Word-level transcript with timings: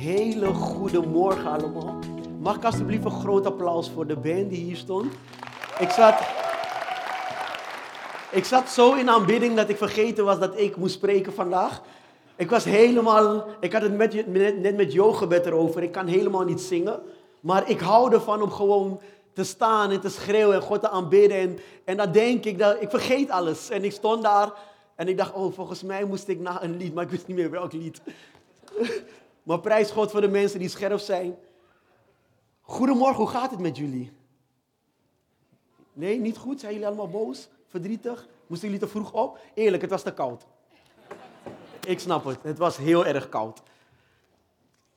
hele 0.00 0.46
goede 0.46 1.00
morgen 1.00 1.50
allemaal. 1.50 1.98
Mag 2.38 2.56
ik 2.56 2.64
alsjeblieft 2.64 3.04
een 3.04 3.20
groot 3.20 3.46
applaus 3.46 3.90
voor 3.90 4.06
de 4.06 4.16
band 4.16 4.50
die 4.50 4.64
hier 4.64 4.76
stond? 4.76 5.12
Ik 5.78 5.90
zat, 5.90 6.14
ik 8.30 8.44
zat 8.44 8.68
zo 8.68 8.94
in 8.94 9.10
aanbidding 9.10 9.56
dat 9.56 9.68
ik 9.68 9.76
vergeten 9.76 10.24
was 10.24 10.38
dat 10.38 10.58
ik 10.58 10.76
moest 10.76 10.94
spreken 10.94 11.32
vandaag. 11.32 11.82
Ik 12.36 12.50
was 12.50 12.64
helemaal, 12.64 13.46
ik 13.60 13.72
had 13.72 13.82
het 13.82 13.96
net 14.60 14.76
met 14.76 14.92
yogebed 14.92 15.46
erover. 15.46 15.82
Ik 15.82 15.92
kan 15.92 16.06
helemaal 16.06 16.44
niet 16.44 16.60
zingen. 16.60 17.00
Maar 17.40 17.70
ik 17.70 17.80
hou 17.80 18.12
ervan 18.12 18.42
om 18.42 18.50
gewoon 18.50 19.00
te 19.32 19.44
staan 19.44 19.90
en 19.90 20.00
te 20.00 20.08
schreeuwen 20.10 20.54
en 20.54 20.62
God 20.62 20.80
te 20.80 20.88
aanbidden. 20.88 21.38
En, 21.38 21.58
en 21.84 21.96
dan 21.96 22.12
denk 22.12 22.44
ik, 22.44 22.58
dat, 22.58 22.76
ik 22.82 22.90
vergeet 22.90 23.30
alles. 23.30 23.70
En 23.70 23.84
ik 23.84 23.92
stond 23.92 24.22
daar 24.22 24.52
en 24.96 25.08
ik 25.08 25.16
dacht, 25.16 25.32
oh, 25.32 25.54
volgens 25.54 25.82
mij 25.82 26.04
moest 26.04 26.28
ik 26.28 26.40
naar 26.40 26.62
een 26.62 26.76
lied, 26.76 26.94
maar 26.94 27.04
ik 27.04 27.10
wist 27.10 27.26
niet 27.26 27.36
meer 27.36 27.50
welk 27.50 27.72
lied. 27.72 28.00
Maar 29.50 29.60
prijs 29.60 29.90
God 29.90 30.10
voor 30.10 30.20
de 30.20 30.28
mensen 30.28 30.58
die 30.58 30.68
scherp 30.68 30.98
zijn. 30.98 31.36
Goedemorgen, 32.60 33.16
hoe 33.16 33.28
gaat 33.28 33.50
het 33.50 33.60
met 33.60 33.76
jullie? 33.76 34.12
Nee, 35.92 36.20
niet 36.20 36.36
goed? 36.36 36.60
Zijn 36.60 36.72
jullie 36.72 36.86
allemaal 36.86 37.08
boos? 37.08 37.48
Verdrietig? 37.66 38.28
Moesten 38.46 38.68
jullie 38.68 38.84
te 38.84 38.90
vroeg 38.90 39.12
op? 39.12 39.38
Eerlijk, 39.54 39.82
het 39.82 39.90
was 39.90 40.02
te 40.02 40.14
koud. 40.14 40.46
Ik 41.86 42.00
snap 42.00 42.24
het, 42.24 42.38
het 42.42 42.58
was 42.58 42.76
heel 42.76 43.06
erg 43.06 43.28
koud. 43.28 43.62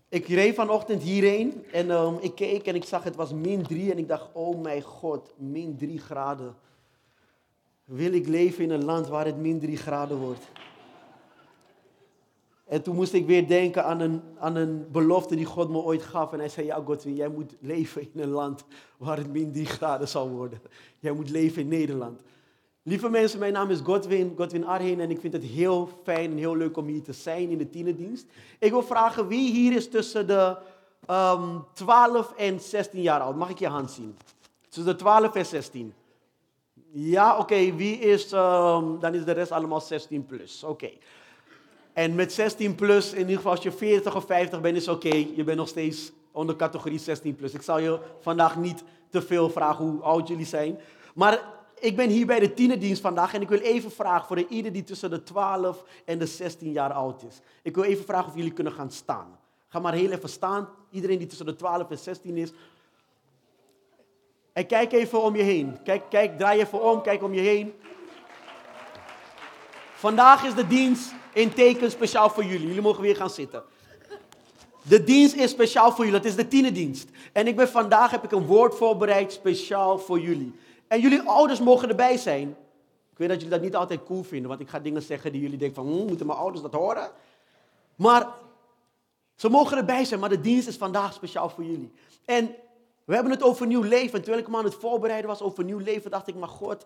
Ik 0.09 0.27
reed 0.27 0.55
vanochtend 0.55 1.01
hierheen 1.01 1.65
en 1.71 1.89
um, 1.89 2.17
ik 2.19 2.35
keek 2.35 2.65
en 2.67 2.75
ik 2.75 2.83
zag 2.83 3.03
het 3.03 3.15
was 3.15 3.33
min 3.33 3.63
3 3.63 3.91
en 3.91 3.97
ik 3.97 4.07
dacht, 4.07 4.29
oh 4.33 4.61
mijn 4.61 4.81
god, 4.81 5.33
min 5.37 5.77
3 5.77 5.99
graden. 5.99 6.55
Wil 7.85 8.13
ik 8.13 8.27
leven 8.27 8.63
in 8.63 8.71
een 8.71 8.85
land 8.85 9.07
waar 9.07 9.25
het 9.25 9.37
min 9.37 9.59
3 9.59 9.77
graden 9.77 10.17
wordt? 10.17 10.51
En 12.65 12.81
toen 12.81 12.95
moest 12.95 13.13
ik 13.13 13.25
weer 13.25 13.47
denken 13.47 13.85
aan 13.85 13.99
een, 13.99 14.21
aan 14.39 14.55
een 14.55 14.87
belofte 14.91 15.35
die 15.35 15.45
God 15.45 15.69
me 15.69 15.77
ooit 15.77 16.03
gaf. 16.03 16.33
En 16.33 16.39
hij 16.39 16.49
zei, 16.49 16.65
ja 16.65 16.81
Godwin, 16.85 17.15
jij 17.15 17.27
moet 17.27 17.55
leven 17.59 18.01
in 18.01 18.21
een 18.21 18.29
land 18.29 18.65
waar 18.97 19.17
het 19.17 19.31
min 19.31 19.51
3 19.51 19.65
graden 19.65 20.07
zal 20.07 20.29
worden. 20.29 20.61
Jij 20.99 21.11
moet 21.11 21.29
leven 21.29 21.61
in 21.61 21.67
Nederland. 21.67 22.21
Lieve 22.83 23.09
mensen, 23.09 23.39
mijn 23.39 23.53
naam 23.53 23.69
is 23.69 23.79
Godwin, 23.79 24.33
Godwin 24.37 24.65
Arheen 24.65 24.99
en 24.99 25.09
ik 25.09 25.19
vind 25.19 25.33
het 25.33 25.43
heel 25.43 25.89
fijn 26.03 26.31
en 26.31 26.37
heel 26.37 26.55
leuk 26.55 26.77
om 26.77 26.85
hier 26.85 27.01
te 27.01 27.13
zijn 27.13 27.49
in 27.49 27.57
de 27.57 27.69
tienerdienst. 27.69 28.25
Ik 28.59 28.71
wil 28.71 28.83
vragen 28.83 29.27
wie 29.27 29.51
hier 29.51 29.75
is 29.75 29.89
tussen 29.89 30.27
de 30.27 30.57
um, 31.09 31.15
ehm, 31.15 31.59
12 31.73 32.33
en 32.37 32.59
16 32.59 33.01
jaar 33.01 33.19
oud. 33.19 33.35
Mag 33.35 33.49
ik 33.49 33.59
je 33.59 33.67
hand 33.67 33.91
zien? 33.91 34.17
Tussen 34.69 34.85
de 34.85 34.95
12 34.95 35.35
en 35.35 35.45
16. 35.45 35.93
Ja, 36.91 37.37
oké. 37.37 37.75
Wie 37.75 37.97
is, 37.99 38.31
um, 38.31 38.99
dan 38.99 39.13
is 39.13 39.25
de 39.25 39.31
rest 39.31 39.51
allemaal 39.51 39.81
16 39.81 40.25
plus. 40.25 40.63
Oké. 40.63 40.91
En 41.93 42.15
met 42.15 42.33
16 42.33 42.75
plus, 42.75 43.13
in 43.13 43.19
ieder 43.19 43.35
geval 43.35 43.51
als 43.51 43.63
je 43.63 43.71
40 43.71 44.15
of 44.15 44.25
50 44.25 44.61
bent, 44.61 44.77
is 44.77 44.87
oké. 44.87 45.25
Je 45.35 45.43
bent 45.43 45.57
nog 45.57 45.67
steeds 45.67 46.11
onder 46.31 46.55
categorie 46.55 46.99
16 46.99 47.35
plus. 47.35 47.53
Ik 47.53 47.61
zal 47.61 47.79
je 47.79 47.99
vandaag 48.19 48.57
niet 48.57 48.83
te 49.09 49.21
veel 49.21 49.49
vragen 49.49 49.85
hoe 49.85 50.01
oud 50.01 50.27
jullie 50.27 50.45
zijn. 50.45 50.79
Maar 51.15 51.43
ik 51.79 51.95
ben 51.95 52.09
hier 52.09 52.25
bij 52.25 52.39
de 52.39 52.53
tienerdienst 52.53 53.01
vandaag 53.01 53.33
en 53.33 53.41
ik 53.41 53.49
wil 53.49 53.59
even 53.59 53.91
vragen 53.91 54.27
voor 54.27 54.45
ieder 54.49 54.71
die 54.71 54.83
tussen 54.83 55.09
de 55.09 55.23
12 55.23 55.83
en 56.05 56.19
de 56.19 56.25
16 56.25 56.71
jaar 56.71 56.93
oud 56.93 57.23
is. 57.23 57.39
Ik 57.61 57.75
wil 57.75 57.83
even 57.83 58.05
vragen 58.05 58.29
of 58.29 58.35
jullie 58.35 58.53
kunnen 58.53 58.73
gaan 58.73 58.91
staan. 58.91 59.39
Ga 59.67 59.79
maar 59.79 59.93
heel 59.93 60.11
even 60.11 60.29
staan. 60.29 60.69
Iedereen 60.89 61.17
die 61.17 61.27
tussen 61.27 61.45
de 61.45 61.55
12 61.55 61.89
en 61.89 61.97
16 61.97 62.37
is. 62.37 62.51
En 64.53 64.65
kijk 64.65 64.91
even 64.91 65.21
om 65.21 65.35
je 65.35 65.43
heen. 65.43 65.83
Kijk, 65.83 66.03
kijk, 66.09 66.37
draai 66.37 66.59
even 66.59 66.81
om, 66.81 67.01
kijk 67.01 67.23
om 67.23 67.33
je 67.33 67.41
heen. 67.41 67.73
Vandaag 69.95 70.45
is 70.45 70.55
de 70.55 70.67
dienst 70.67 71.13
in 71.33 71.53
teken 71.53 71.91
speciaal 71.91 72.29
voor 72.29 72.43
jullie. 72.43 72.67
Jullie 72.67 72.81
mogen 72.81 73.01
weer 73.01 73.15
gaan 73.15 73.29
zitten. 73.29 73.63
De 74.81 75.03
dienst 75.03 75.35
is 75.35 75.49
speciaal 75.49 75.91
voor 75.91 76.05
jullie. 76.05 76.19
Het 76.19 76.29
is 76.29 76.35
de 76.35 76.47
tienerdienst. 76.47 77.09
En 77.31 77.47
ik 77.47 77.55
ben 77.55 77.69
vandaag 77.69 78.11
heb 78.11 78.23
ik 78.23 78.31
een 78.31 78.45
woord 78.45 78.75
voorbereid 78.75 79.31
speciaal 79.31 79.99
voor 79.99 80.19
jullie. 80.19 80.53
En 80.87 80.99
jullie 80.99 81.21
ouders 81.21 81.59
mogen 81.59 81.89
erbij 81.89 82.17
zijn. 82.17 82.49
Ik 83.11 83.17
weet 83.17 83.27
dat 83.27 83.37
jullie 83.37 83.53
dat 83.53 83.61
niet 83.61 83.75
altijd 83.75 84.03
cool 84.03 84.23
vinden, 84.23 84.49
want 84.49 84.61
ik 84.61 84.69
ga 84.69 84.79
dingen 84.79 85.01
zeggen 85.01 85.31
die 85.31 85.41
jullie 85.41 85.57
denken 85.57 85.83
van, 85.83 85.93
hm, 85.93 86.05
moeten 86.05 86.25
mijn 86.25 86.39
ouders 86.39 86.61
dat 86.61 86.73
horen? 86.73 87.11
Maar 87.95 88.27
ze 89.35 89.49
mogen 89.49 89.77
erbij 89.77 90.05
zijn, 90.05 90.19
maar 90.19 90.29
de 90.29 90.41
dienst 90.41 90.67
is 90.67 90.77
vandaag 90.77 91.13
speciaal 91.13 91.49
voor 91.49 91.63
jullie. 91.63 91.91
En 92.25 92.55
we 93.05 93.13
hebben 93.13 93.31
het 93.31 93.43
over 93.43 93.67
nieuw 93.67 93.81
leven. 93.81 94.13
En 94.13 94.21
terwijl 94.21 94.43
ik 94.43 94.49
me 94.49 94.57
aan 94.57 94.63
het 94.63 94.75
voorbereiden 94.75 95.29
was 95.29 95.41
over 95.41 95.63
nieuw 95.63 95.79
leven, 95.79 96.11
dacht 96.11 96.27
ik, 96.27 96.35
maar 96.35 96.49
God, 96.49 96.85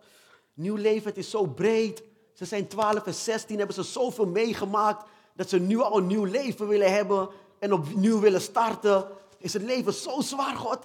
nieuw 0.54 0.76
leven, 0.76 1.08
het 1.08 1.18
is 1.18 1.30
zo 1.30 1.46
breed. 1.46 2.04
Ze 2.38 2.46
zijn 2.46 2.68
12 2.68 3.06
en 3.06 3.14
16, 3.14 3.58
hebben 3.58 3.76
ze 3.76 3.84
zoveel 3.84 4.28
meegemaakt 4.28 5.06
dat 5.36 5.50
ze 5.50 5.60
nu 5.60 5.80
al 5.80 5.98
een 5.98 6.08
nieuw 6.08 6.24
leven 6.24 6.68
willen 6.68 6.94
hebben 6.94 7.30
en 7.60 7.74
opnieuw 7.74 8.20
willen 8.20 8.42
starten. 8.42 9.06
Is 9.38 9.54
het 9.54 9.62
leven 9.62 9.94
zo 9.94 10.22
zwaar, 10.22 10.56
God? 10.56 10.80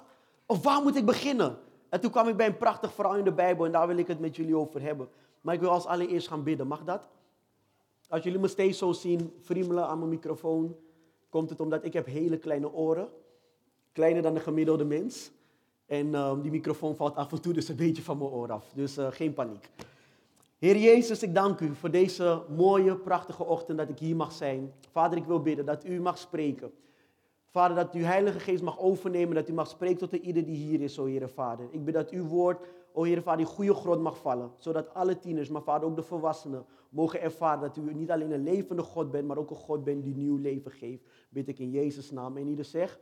Of 0.45 0.63
waar 0.63 0.81
moet 0.81 0.95
ik 0.95 1.05
beginnen? 1.05 1.57
En 1.89 1.99
toen 1.99 2.11
kwam 2.11 2.27
ik 2.27 2.37
bij 2.37 2.45
een 2.45 2.57
prachtig 2.57 2.93
verhaal 2.93 3.15
in 3.15 3.23
de 3.23 3.31
Bijbel 3.31 3.65
en 3.65 3.71
daar 3.71 3.87
wil 3.87 3.97
ik 3.97 4.07
het 4.07 4.19
met 4.19 4.35
jullie 4.35 4.55
over 4.57 4.81
hebben. 4.81 5.09
Maar 5.41 5.53
ik 5.53 5.59
wil 5.59 5.69
als 5.69 5.85
allereerst 5.85 6.27
gaan 6.27 6.43
bidden. 6.43 6.67
Mag 6.67 6.83
dat? 6.83 7.07
Als 8.09 8.23
jullie 8.23 8.39
me 8.39 8.47
steeds 8.47 8.77
zo 8.77 8.91
zien 8.91 9.33
friemelen 9.41 9.87
aan 9.87 9.97
mijn 9.97 10.09
microfoon, 10.09 10.75
komt 11.29 11.49
het 11.49 11.59
omdat 11.59 11.83
ik 11.83 11.93
heb 11.93 12.05
hele 12.05 12.37
kleine 12.37 12.71
oren. 12.71 13.09
Kleiner 13.91 14.21
dan 14.21 14.33
de 14.33 14.39
gemiddelde 14.39 14.85
mens. 14.85 15.31
En 15.85 16.15
ehm, 16.15 16.41
die 16.41 16.51
microfoon 16.51 16.95
valt 16.95 17.15
af 17.15 17.31
en 17.31 17.41
toe 17.41 17.53
dus 17.53 17.67
een 17.67 17.75
beetje 17.75 18.03
van 18.03 18.17
mijn 18.17 18.29
oor 18.29 18.51
af. 18.51 18.65
Dus 18.73 18.97
uh, 18.97 19.07
geen 19.11 19.33
paniek. 19.33 19.69
Heer 20.63 20.77
Jezus, 20.77 21.23
ik 21.23 21.33
dank 21.33 21.59
u 21.59 21.75
voor 21.75 21.91
deze 21.91 22.43
mooie, 22.49 22.95
prachtige 22.95 23.43
ochtend 23.43 23.77
dat 23.77 23.89
ik 23.89 23.99
hier 23.99 24.15
mag 24.15 24.31
zijn. 24.31 24.73
Vader, 24.91 25.17
ik 25.17 25.25
wil 25.25 25.41
bidden 25.41 25.65
dat 25.65 25.85
u 25.85 26.01
mag 26.01 26.17
spreken. 26.17 26.71
Vader, 27.49 27.75
dat 27.75 27.93
uw 27.93 28.03
Heilige 28.03 28.39
Geest 28.39 28.63
mag 28.63 28.79
overnemen, 28.79 29.35
dat 29.35 29.49
u 29.49 29.53
mag 29.53 29.67
spreken 29.67 30.09
tot 30.09 30.13
ieder 30.13 30.45
die 30.45 30.55
hier 30.55 30.81
is, 30.81 30.99
o 30.99 31.05
Heere 31.05 31.27
Vader. 31.27 31.67
Ik 31.71 31.85
bid 31.85 31.93
dat 31.93 32.09
uw 32.09 32.25
woord, 32.25 32.65
o 32.93 33.03
Heere 33.03 33.21
Vader, 33.21 33.45
die 33.45 33.55
goede 33.55 33.73
grond 33.73 34.01
mag 34.01 34.17
vallen. 34.17 34.51
Zodat 34.57 34.93
alle 34.93 35.19
tieners, 35.19 35.49
maar 35.49 35.61
Vader 35.61 35.87
ook 35.87 35.95
de 35.95 36.01
volwassenen, 36.01 36.65
mogen 36.89 37.21
ervaren 37.21 37.61
dat 37.61 37.77
u 37.77 37.93
niet 37.93 38.11
alleen 38.11 38.31
een 38.31 38.43
levende 38.43 38.81
God 38.81 39.11
bent, 39.11 39.27
maar 39.27 39.37
ook 39.37 39.49
een 39.49 39.55
God 39.55 39.83
bent 39.83 40.03
die 40.03 40.15
nieuw 40.15 40.37
leven 40.37 40.71
geeft. 40.71 41.03
Bid 41.29 41.47
ik 41.47 41.59
in 41.59 41.69
Jezus' 41.69 42.11
naam. 42.11 42.37
En 42.37 42.47
ieder 42.47 42.65
zegt, 42.65 42.99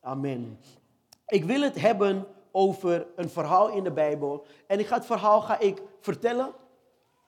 amen. 0.00 0.58
Ik 1.26 1.44
wil 1.44 1.60
het 1.60 1.80
hebben 1.80 2.26
over 2.50 3.06
een 3.16 3.28
verhaal 3.28 3.70
in 3.70 3.84
de 3.84 3.92
Bijbel. 3.92 4.46
En 4.66 4.78
ik 4.78 4.86
ga 4.86 4.96
het 4.96 5.06
verhaal 5.06 5.40
ga 5.40 5.58
ik 5.58 5.82
vertellen, 6.00 6.54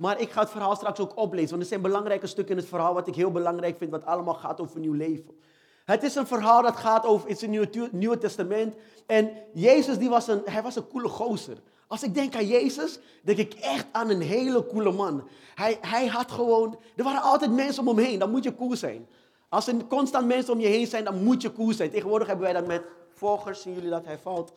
maar 0.01 0.21
ik 0.21 0.31
ga 0.31 0.41
het 0.41 0.51
verhaal 0.51 0.77
straks 0.77 1.01
ook 1.01 1.17
oplezen. 1.17 1.51
Want 1.51 1.63
er 1.63 1.69
zijn 1.69 1.81
belangrijke 1.81 2.27
stukken 2.27 2.55
in 2.55 2.61
het 2.61 2.71
verhaal 2.71 2.95
wat 2.95 3.07
ik 3.07 3.15
heel 3.15 3.31
belangrijk 3.31 3.79
vind, 3.79 3.91
wat 3.91 4.05
allemaal 4.05 4.35
gaat 4.35 4.61
over 4.61 4.81
nieuw 4.81 4.93
leven. 4.93 5.39
Het 5.85 6.03
is 6.03 6.15
een 6.15 6.27
verhaal 6.27 6.63
dat 6.63 6.77
gaat 6.77 7.05
over, 7.07 7.29
het 7.29 7.43
is 7.43 7.43
een 7.43 7.91
Nieuwe, 7.93 8.19
Testament. 8.19 8.75
En 9.07 9.31
Jezus, 9.53 9.99
die 9.99 10.09
was 10.09 10.29
een, 10.29 10.43
hij 10.45 10.63
was 10.63 10.77
een 10.77 10.89
coole 10.89 11.09
gozer. 11.09 11.57
Als 11.87 12.03
ik 12.03 12.15
denk 12.15 12.35
aan 12.35 12.47
Jezus, 12.47 12.99
denk 13.23 13.39
ik 13.39 13.55
echt 13.55 13.87
aan 13.93 14.11
een 14.11 14.21
hele 14.21 14.67
coole 14.67 14.93
man. 14.93 15.29
Hij, 15.55 15.79
hij 15.81 16.07
had 16.07 16.31
gewoon, 16.31 16.79
er 16.97 17.05
waren 17.05 17.23
altijd 17.23 17.53
mensen 17.53 17.87
om 17.87 17.97
hem 17.97 18.07
heen, 18.07 18.19
dan 18.19 18.31
moet 18.31 18.45
je 18.45 18.57
cool 18.57 18.77
zijn. 18.77 19.09
Als 19.49 19.67
er 19.67 19.87
constant 19.89 20.27
mensen 20.27 20.53
om 20.53 20.61
je 20.61 20.69
heen 20.69 20.87
zijn, 20.87 21.05
dan 21.05 21.25
moet 21.25 21.43
je 21.43 21.53
cool 21.53 21.73
zijn. 21.73 21.91
Tegenwoordig 21.91 22.29
hebben 22.29 22.45
wij 22.45 22.55
dat 22.55 22.67
met 22.67 22.83
volgers, 23.15 23.63
zien 23.63 23.75
jullie 23.75 23.91
dat 23.91 24.05
hij 24.05 24.19
valt? 24.19 24.53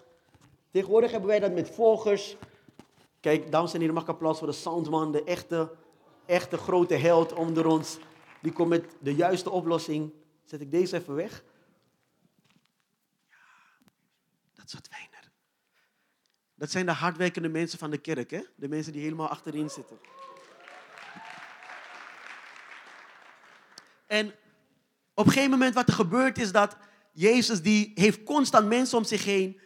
Tegenwoordig 0.71 1.11
hebben 1.11 1.29
wij 1.29 1.39
dat 1.39 1.53
met 1.53 1.69
volgers. 1.69 2.37
Kijk, 3.23 3.51
dames 3.51 3.73
en 3.73 3.79
heren, 3.79 3.95
mag 3.95 4.03
ik 4.03 4.09
applaus 4.09 4.37
voor 4.37 4.47
de 4.47 4.53
soundman, 4.53 5.11
de 5.11 5.23
echte, 5.23 5.75
echte 6.25 6.57
grote 6.57 6.95
held 6.95 7.33
onder 7.33 7.65
ons. 7.65 7.97
Die 8.41 8.51
komt 8.51 8.69
met 8.69 8.85
de 8.99 9.15
juiste 9.15 9.49
oplossing. 9.49 10.13
Zet 10.43 10.61
ik 10.61 10.71
deze 10.71 10.95
even 10.95 11.15
weg. 11.15 11.43
Ja, 13.29 13.35
dat 14.53 14.65
is 14.65 14.73
wat. 14.73 14.89
Dat 16.63 16.71
zijn 16.71 16.85
de 16.85 16.91
hardwerkende 16.91 17.49
mensen 17.49 17.79
van 17.79 17.91
de 17.91 17.97
kerk, 17.97 18.31
hè? 18.31 18.41
De 18.55 18.67
mensen 18.67 18.93
die 18.93 19.01
helemaal 19.01 19.27
achterin 19.27 19.69
zitten. 19.69 19.97
En 24.07 24.27
op 25.13 25.25
een 25.25 25.31
gegeven 25.31 25.51
moment 25.51 25.73
wat 25.73 25.87
er 25.87 25.93
gebeurt 25.93 26.37
is 26.37 26.51
dat 26.51 26.77
Jezus 27.11 27.61
die 27.61 27.91
heeft 27.95 28.23
constant 28.23 28.67
mensen 28.67 28.97
om 28.97 29.03
zich 29.03 29.25
heen. 29.25 29.59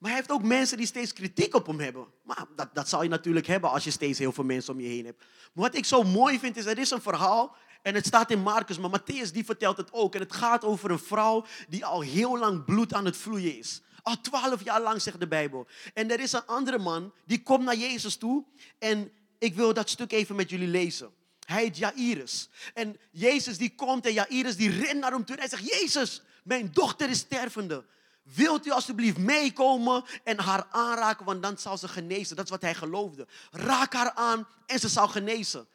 Maar 0.00 0.10
hij 0.10 0.18
heeft 0.18 0.30
ook 0.30 0.42
mensen 0.42 0.76
die 0.76 0.86
steeds 0.86 1.12
kritiek 1.12 1.54
op 1.54 1.66
hem 1.66 1.80
hebben. 1.80 2.06
Maar 2.22 2.44
dat, 2.56 2.74
dat 2.74 2.88
zal 2.88 3.02
je 3.02 3.08
natuurlijk 3.08 3.46
hebben 3.46 3.70
als 3.70 3.84
je 3.84 3.90
steeds 3.90 4.18
heel 4.18 4.32
veel 4.32 4.44
mensen 4.44 4.74
om 4.74 4.80
je 4.80 4.88
heen 4.88 5.04
hebt. 5.04 5.18
Maar 5.52 5.64
wat 5.64 5.74
ik 5.74 5.84
zo 5.84 6.02
mooi 6.02 6.38
vind 6.38 6.56
is, 6.56 6.66
er 6.66 6.78
is 6.78 6.90
een 6.90 7.02
verhaal 7.02 7.56
en 7.82 7.94
het 7.94 8.06
staat 8.06 8.30
in 8.30 8.42
Marcus, 8.42 8.78
maar 8.78 9.00
Matthäus 9.00 9.32
die 9.32 9.44
vertelt 9.44 9.76
het 9.76 9.92
ook. 9.92 10.14
En 10.14 10.20
het 10.20 10.32
gaat 10.32 10.64
over 10.64 10.90
een 10.90 10.98
vrouw 10.98 11.44
die 11.68 11.84
al 11.84 12.00
heel 12.00 12.38
lang 12.38 12.64
bloed 12.64 12.94
aan 12.94 13.04
het 13.04 13.16
vloeien 13.16 13.58
is. 13.58 13.82
Al 14.02 14.20
twaalf 14.20 14.64
jaar 14.64 14.80
lang, 14.80 15.02
zegt 15.02 15.20
de 15.20 15.28
Bijbel. 15.28 15.66
En 15.94 16.10
er 16.10 16.20
is 16.20 16.32
een 16.32 16.46
andere 16.46 16.78
man, 16.78 17.12
die 17.26 17.42
komt 17.42 17.64
naar 17.64 17.76
Jezus 17.76 18.16
toe. 18.16 18.44
En 18.78 19.12
ik 19.38 19.54
wil 19.54 19.74
dat 19.74 19.90
stuk 19.90 20.12
even 20.12 20.36
met 20.36 20.50
jullie 20.50 20.68
lezen. 20.68 21.10
Hij 21.44 21.62
heet 21.62 21.76
Jairus. 21.76 22.48
En 22.74 22.96
Jezus 23.10 23.58
die 23.58 23.74
komt 23.74 24.06
en 24.06 24.12
Jairus 24.12 24.56
die 24.56 24.70
rent 24.70 25.00
naar 25.00 25.12
hem 25.12 25.24
toe. 25.24 25.36
En 25.36 25.40
hij 25.40 25.50
zegt, 25.50 25.80
Jezus, 25.80 26.22
mijn 26.44 26.70
dochter 26.72 27.10
is 27.10 27.18
stervende. 27.18 27.84
Wilt 28.22 28.66
u 28.66 28.70
alsjeblieft 28.70 29.18
meekomen 29.18 30.04
en 30.24 30.38
haar 30.38 30.66
aanraken, 30.70 31.24
want 31.24 31.42
dan 31.42 31.58
zal 31.58 31.78
ze 31.78 31.88
genezen. 31.88 32.36
Dat 32.36 32.44
is 32.44 32.50
wat 32.50 32.62
hij 32.62 32.74
geloofde. 32.74 33.26
Raak 33.50 33.92
haar 33.92 34.12
aan 34.12 34.46
en 34.66 34.78
ze 34.78 34.88
zal 34.88 35.08
genezen. 35.08 35.68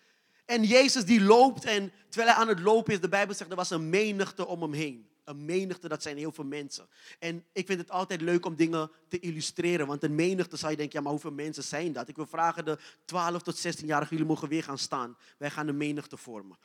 En 0.46 0.64
Jezus 0.64 1.06
die 1.06 1.22
loopt 1.22 1.66
en 1.66 1.92
terwijl 2.10 2.34
hij 2.34 2.42
aan 2.42 2.48
het 2.48 2.60
lopen 2.60 2.94
is, 2.94 3.02
de 3.02 3.10
Bijbel 3.10 3.36
zegt 3.36 3.50
er 3.50 3.56
was 3.56 3.70
een 3.70 3.90
menigte 3.90 4.48
om 4.48 4.62
hem 4.62 4.74
heen. 4.74 5.10
Een 5.24 5.46
menigte, 5.46 5.88
dat 5.88 6.02
zijn 6.02 6.18
heel 6.18 6.32
veel 6.32 6.44
mensen. 6.44 6.88
En 7.20 7.46
ik 7.52 7.66
vind 7.66 7.80
het 7.80 7.92
altijd 7.92 8.22
leuk 8.22 8.46
om 8.46 8.56
dingen 8.56 8.92
te 9.08 9.20
illustreren. 9.20 9.88
Want 9.88 10.04
een 10.04 10.16
menigte 10.16 10.58
zou 10.58 10.72
je 10.72 10.78
denken, 10.78 10.96
ja, 10.98 11.02
maar 11.02 11.12
hoeveel 11.12 11.32
mensen 11.32 11.64
zijn 11.64 11.94
dat? 11.94 12.08
Ik 12.08 12.16
wil 12.16 12.26
vragen 12.26 12.66
de 12.66 12.78
12 13.06 13.42
tot 13.42 13.68
16-jarigen, 13.68 14.10
jullie 14.10 14.26
mogen 14.26 14.48
weer 14.48 14.64
gaan 14.64 14.78
staan. 14.78 15.18
Wij 15.38 15.50
gaan 15.50 15.68
een 15.68 15.78
menigte 15.78 16.18
vormen. 16.18 16.58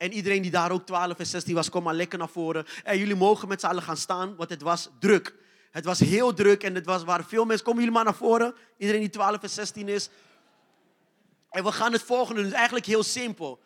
En 0.00 0.12
iedereen 0.12 0.42
die 0.42 0.50
daar 0.50 0.70
ook 0.70 0.86
12 0.86 1.18
en 1.18 1.26
16 1.26 1.54
was, 1.54 1.68
kom 1.68 1.82
maar 1.82 1.94
lekker 1.94 2.18
naar 2.18 2.28
voren. 2.28 2.66
En 2.84 2.98
jullie 2.98 3.14
mogen 3.14 3.48
met 3.48 3.60
z'n 3.60 3.66
allen 3.66 3.82
gaan 3.82 3.96
staan, 3.96 4.36
want 4.36 4.50
het 4.50 4.62
was 4.62 4.88
druk. 4.98 5.34
Het 5.70 5.84
was 5.84 5.98
heel 5.98 6.34
druk 6.34 6.62
en 6.62 6.74
het 6.74 6.84
was, 6.86 7.04
waren 7.04 7.24
veel 7.24 7.44
mensen. 7.44 7.64
Komen 7.64 7.80
jullie 7.80 7.96
maar 7.96 8.04
naar 8.04 8.14
voren. 8.14 8.54
Iedereen 8.76 9.00
die 9.00 9.10
12 9.10 9.42
en 9.42 9.50
16 9.50 9.88
is. 9.88 10.08
En 11.50 11.64
we 11.64 11.72
gaan 11.72 11.92
het 11.92 12.02
volgende 12.02 12.34
doen. 12.34 12.42
Het 12.42 12.52
is 12.52 12.58
eigenlijk 12.58 12.86
heel 12.86 13.02
simpel. 13.02 13.60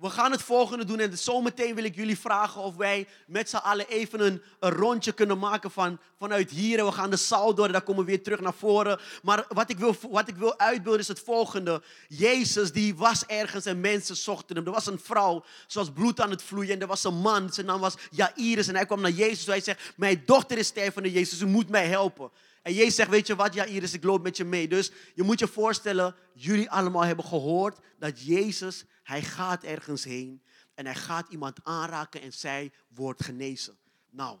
We 0.00 0.10
gaan 0.10 0.30
het 0.30 0.42
volgende 0.42 0.84
doen 0.84 0.98
en 0.98 1.18
zometeen 1.18 1.74
wil 1.74 1.84
ik 1.84 1.94
jullie 1.94 2.18
vragen 2.18 2.62
of 2.62 2.76
wij 2.76 3.06
met 3.26 3.48
z'n 3.48 3.56
allen 3.56 3.88
even 3.88 4.20
een, 4.20 4.42
rondje 4.60 5.12
kunnen 5.12 5.38
maken 5.38 5.70
van, 5.70 5.98
vanuit 6.18 6.50
hier. 6.50 6.78
En 6.78 6.84
we 6.84 6.92
gaan 6.92 7.10
de 7.10 7.16
zaal 7.16 7.54
door 7.54 7.66
en 7.66 7.72
dan 7.72 7.82
komen 7.82 8.04
we 8.04 8.10
weer 8.10 8.22
terug 8.22 8.40
naar 8.40 8.54
voren. 8.54 9.00
Maar 9.22 9.44
wat 9.48 9.70
ik 9.70 9.78
wil, 9.78 9.96
wat 10.10 10.28
ik 10.28 10.36
wil 10.36 10.58
uitbeelden 10.58 11.00
is 11.00 11.08
het 11.08 11.20
volgende. 11.20 11.82
Jezus 12.08 12.72
die 12.72 12.96
was 12.96 13.26
ergens 13.26 13.64
en 13.64 13.80
mensen 13.80 14.16
zochten 14.16 14.56
hem. 14.56 14.66
Er 14.66 14.72
was 14.72 14.86
een 14.86 15.00
vrouw, 15.00 15.44
zoals 15.66 15.90
bloed 15.90 16.20
aan 16.20 16.30
het 16.30 16.42
vloeien. 16.42 16.74
En 16.74 16.80
er 16.80 16.86
was 16.86 17.04
een 17.04 17.20
man, 17.20 17.52
zijn 17.52 17.66
naam 17.66 17.80
was 17.80 17.94
Jairus. 18.10 18.68
En 18.68 18.74
hij 18.74 18.86
kwam 18.86 19.00
naar 19.00 19.10
Jezus 19.10 19.44
en 19.44 19.52
hij 19.52 19.60
zegt, 19.60 19.92
mijn 19.96 20.22
dochter 20.26 20.58
is 20.58 20.66
stervende 20.66 21.12
Jezus, 21.12 21.40
u 21.40 21.46
moet 21.46 21.68
mij 21.68 21.86
helpen. 21.86 22.30
En 22.62 22.74
Jezus 22.74 22.94
zegt, 22.94 23.10
weet 23.10 23.26
je 23.26 23.36
wat, 23.36 23.54
ja 23.54 23.64
Iris, 23.64 23.92
ik 23.92 24.04
loop 24.04 24.22
met 24.22 24.36
je 24.36 24.44
mee. 24.44 24.68
Dus 24.68 24.90
je 25.14 25.22
moet 25.22 25.38
je 25.38 25.46
voorstellen, 25.46 26.14
jullie 26.32 26.70
allemaal 26.70 27.04
hebben 27.04 27.24
gehoord 27.24 27.78
dat 27.98 28.22
Jezus, 28.22 28.84
hij 29.08 29.22
gaat 29.22 29.62
ergens 29.62 30.04
heen 30.04 30.42
en 30.74 30.84
hij 30.84 30.94
gaat 30.94 31.28
iemand 31.28 31.58
aanraken 31.62 32.20
en 32.20 32.32
zij 32.32 32.72
wordt 32.88 33.24
genezen. 33.24 33.78
Nou, 34.10 34.38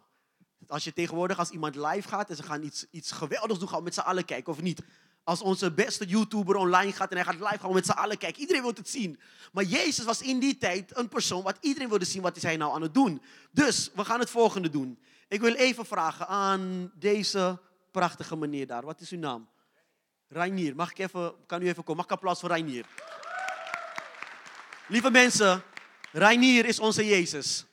als 0.66 0.84
je 0.84 0.92
tegenwoordig 0.92 1.38
als 1.38 1.50
iemand 1.50 1.74
live 1.74 2.08
gaat 2.08 2.30
en 2.30 2.36
ze 2.36 2.42
gaan 2.42 2.62
iets, 2.62 2.86
iets 2.90 3.10
geweldigs 3.10 3.58
doen, 3.58 3.68
gaan 3.68 3.78
we 3.78 3.84
met 3.84 3.94
z'n 3.94 4.00
allen 4.00 4.24
kijken 4.24 4.52
of 4.52 4.60
niet. 4.60 4.82
Als 5.24 5.40
onze 5.40 5.72
beste 5.72 6.06
YouTuber 6.06 6.56
online 6.56 6.92
gaat 6.92 7.10
en 7.10 7.16
hij 7.16 7.24
gaat 7.24 7.40
live, 7.40 7.58
gaan 7.58 7.72
met 7.72 7.86
z'n 7.86 7.90
allen 7.90 8.18
kijken. 8.18 8.40
Iedereen 8.40 8.62
wil 8.62 8.72
het 8.74 8.88
zien. 8.88 9.20
Maar 9.52 9.64
Jezus 9.64 10.04
was 10.04 10.22
in 10.22 10.38
die 10.38 10.58
tijd 10.58 10.96
een 10.96 11.08
persoon 11.08 11.42
wat 11.42 11.56
iedereen 11.60 11.88
wilde 11.88 12.04
zien 12.04 12.22
wat 12.22 12.36
is 12.36 12.42
hij 12.42 12.56
nou 12.56 12.74
aan 12.74 12.82
het 12.82 12.94
doen. 12.94 13.22
Dus 13.50 13.90
we 13.94 14.04
gaan 14.04 14.20
het 14.20 14.30
volgende 14.30 14.70
doen. 14.70 14.98
Ik 15.28 15.40
wil 15.40 15.54
even 15.54 15.86
vragen 15.86 16.26
aan 16.26 16.92
deze 16.94 17.60
prachtige 17.90 18.36
meneer 18.36 18.66
daar. 18.66 18.84
Wat 18.84 19.00
is 19.00 19.10
uw 19.10 19.18
naam? 19.18 19.48
Reinier. 20.28 20.74
Mag 20.74 20.90
ik 20.90 20.98
even, 20.98 21.34
kan 21.46 21.62
u 21.62 21.64
even 21.64 21.84
komen? 21.84 21.96
Mag 21.96 22.04
ik 22.04 22.12
applaus 22.12 22.40
voor 22.40 22.48
Reinier? 22.48 22.86
Lieve 24.88 25.10
mensen, 25.10 25.62
Reinier 26.12 26.64
is 26.64 26.78
onze 26.78 27.06
Jezus. 27.06 27.64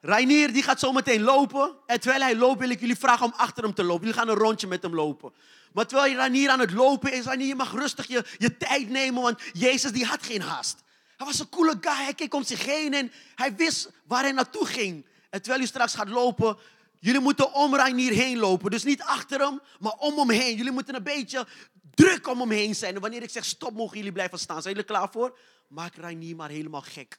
Reinier 0.00 0.52
die 0.52 0.62
gaat 0.62 0.80
zo 0.80 0.92
meteen 0.92 1.22
lopen. 1.22 1.74
En 1.86 2.00
terwijl 2.00 2.22
hij 2.22 2.36
loopt 2.36 2.60
wil 2.60 2.70
ik 2.70 2.80
jullie 2.80 2.96
vragen 2.96 3.26
om 3.26 3.32
achter 3.36 3.62
hem 3.62 3.74
te 3.74 3.84
lopen. 3.84 4.06
Jullie 4.06 4.20
gaan 4.20 4.28
een 4.28 4.34
rondje 4.34 4.66
met 4.66 4.82
hem 4.82 4.94
lopen. 4.94 5.32
Maar 5.72 5.86
terwijl 5.86 6.14
Reinier 6.14 6.50
aan 6.50 6.60
het 6.60 6.72
lopen 6.72 7.12
is, 7.12 7.24
Reinier, 7.24 7.46
je 7.46 7.54
mag 7.54 7.72
rustig 7.72 8.06
je, 8.06 8.24
je 8.38 8.56
tijd 8.56 8.88
nemen. 8.88 9.22
Want 9.22 9.40
Jezus 9.52 9.92
die 9.92 10.04
had 10.04 10.22
geen 10.22 10.42
haast. 10.42 10.82
Hij 11.16 11.26
was 11.26 11.38
een 11.38 11.48
coole 11.48 11.76
guy. 11.80 12.04
Hij 12.04 12.14
keek 12.14 12.34
om 12.34 12.44
zich 12.44 12.64
heen 12.64 12.94
en 12.94 13.12
hij 13.34 13.56
wist 13.56 13.90
waar 14.06 14.22
hij 14.22 14.32
naartoe 14.32 14.66
ging. 14.66 15.06
En 15.30 15.42
terwijl 15.42 15.62
u 15.62 15.66
straks 15.66 15.94
gaat 15.94 16.08
lopen, 16.08 16.58
Jullie 17.02 17.20
moeten 17.20 17.54
om 17.54 17.74
Reinier 17.74 18.12
heen 18.12 18.38
lopen. 18.38 18.70
Dus 18.70 18.84
niet 18.84 19.02
achter 19.02 19.40
hem, 19.40 19.60
maar 19.78 19.92
om 19.92 20.18
hem 20.18 20.30
heen. 20.30 20.56
Jullie 20.56 20.72
moeten 20.72 20.94
een 20.94 21.02
beetje 21.02 21.46
druk 21.94 22.28
om 22.28 22.40
hem 22.40 22.50
heen 22.50 22.74
zijn. 22.74 22.94
En 22.94 23.00
wanneer 23.00 23.22
ik 23.22 23.30
zeg 23.30 23.44
stop, 23.44 23.72
mogen 23.72 23.96
jullie 23.96 24.12
blijven 24.12 24.38
staan. 24.38 24.62
Zijn 24.62 24.74
jullie 24.74 24.88
klaar 24.88 25.08
voor? 25.10 25.38
Maak 25.68 25.94
Reinier 25.94 26.36
maar 26.36 26.50
helemaal 26.50 26.82
gek. 26.82 27.18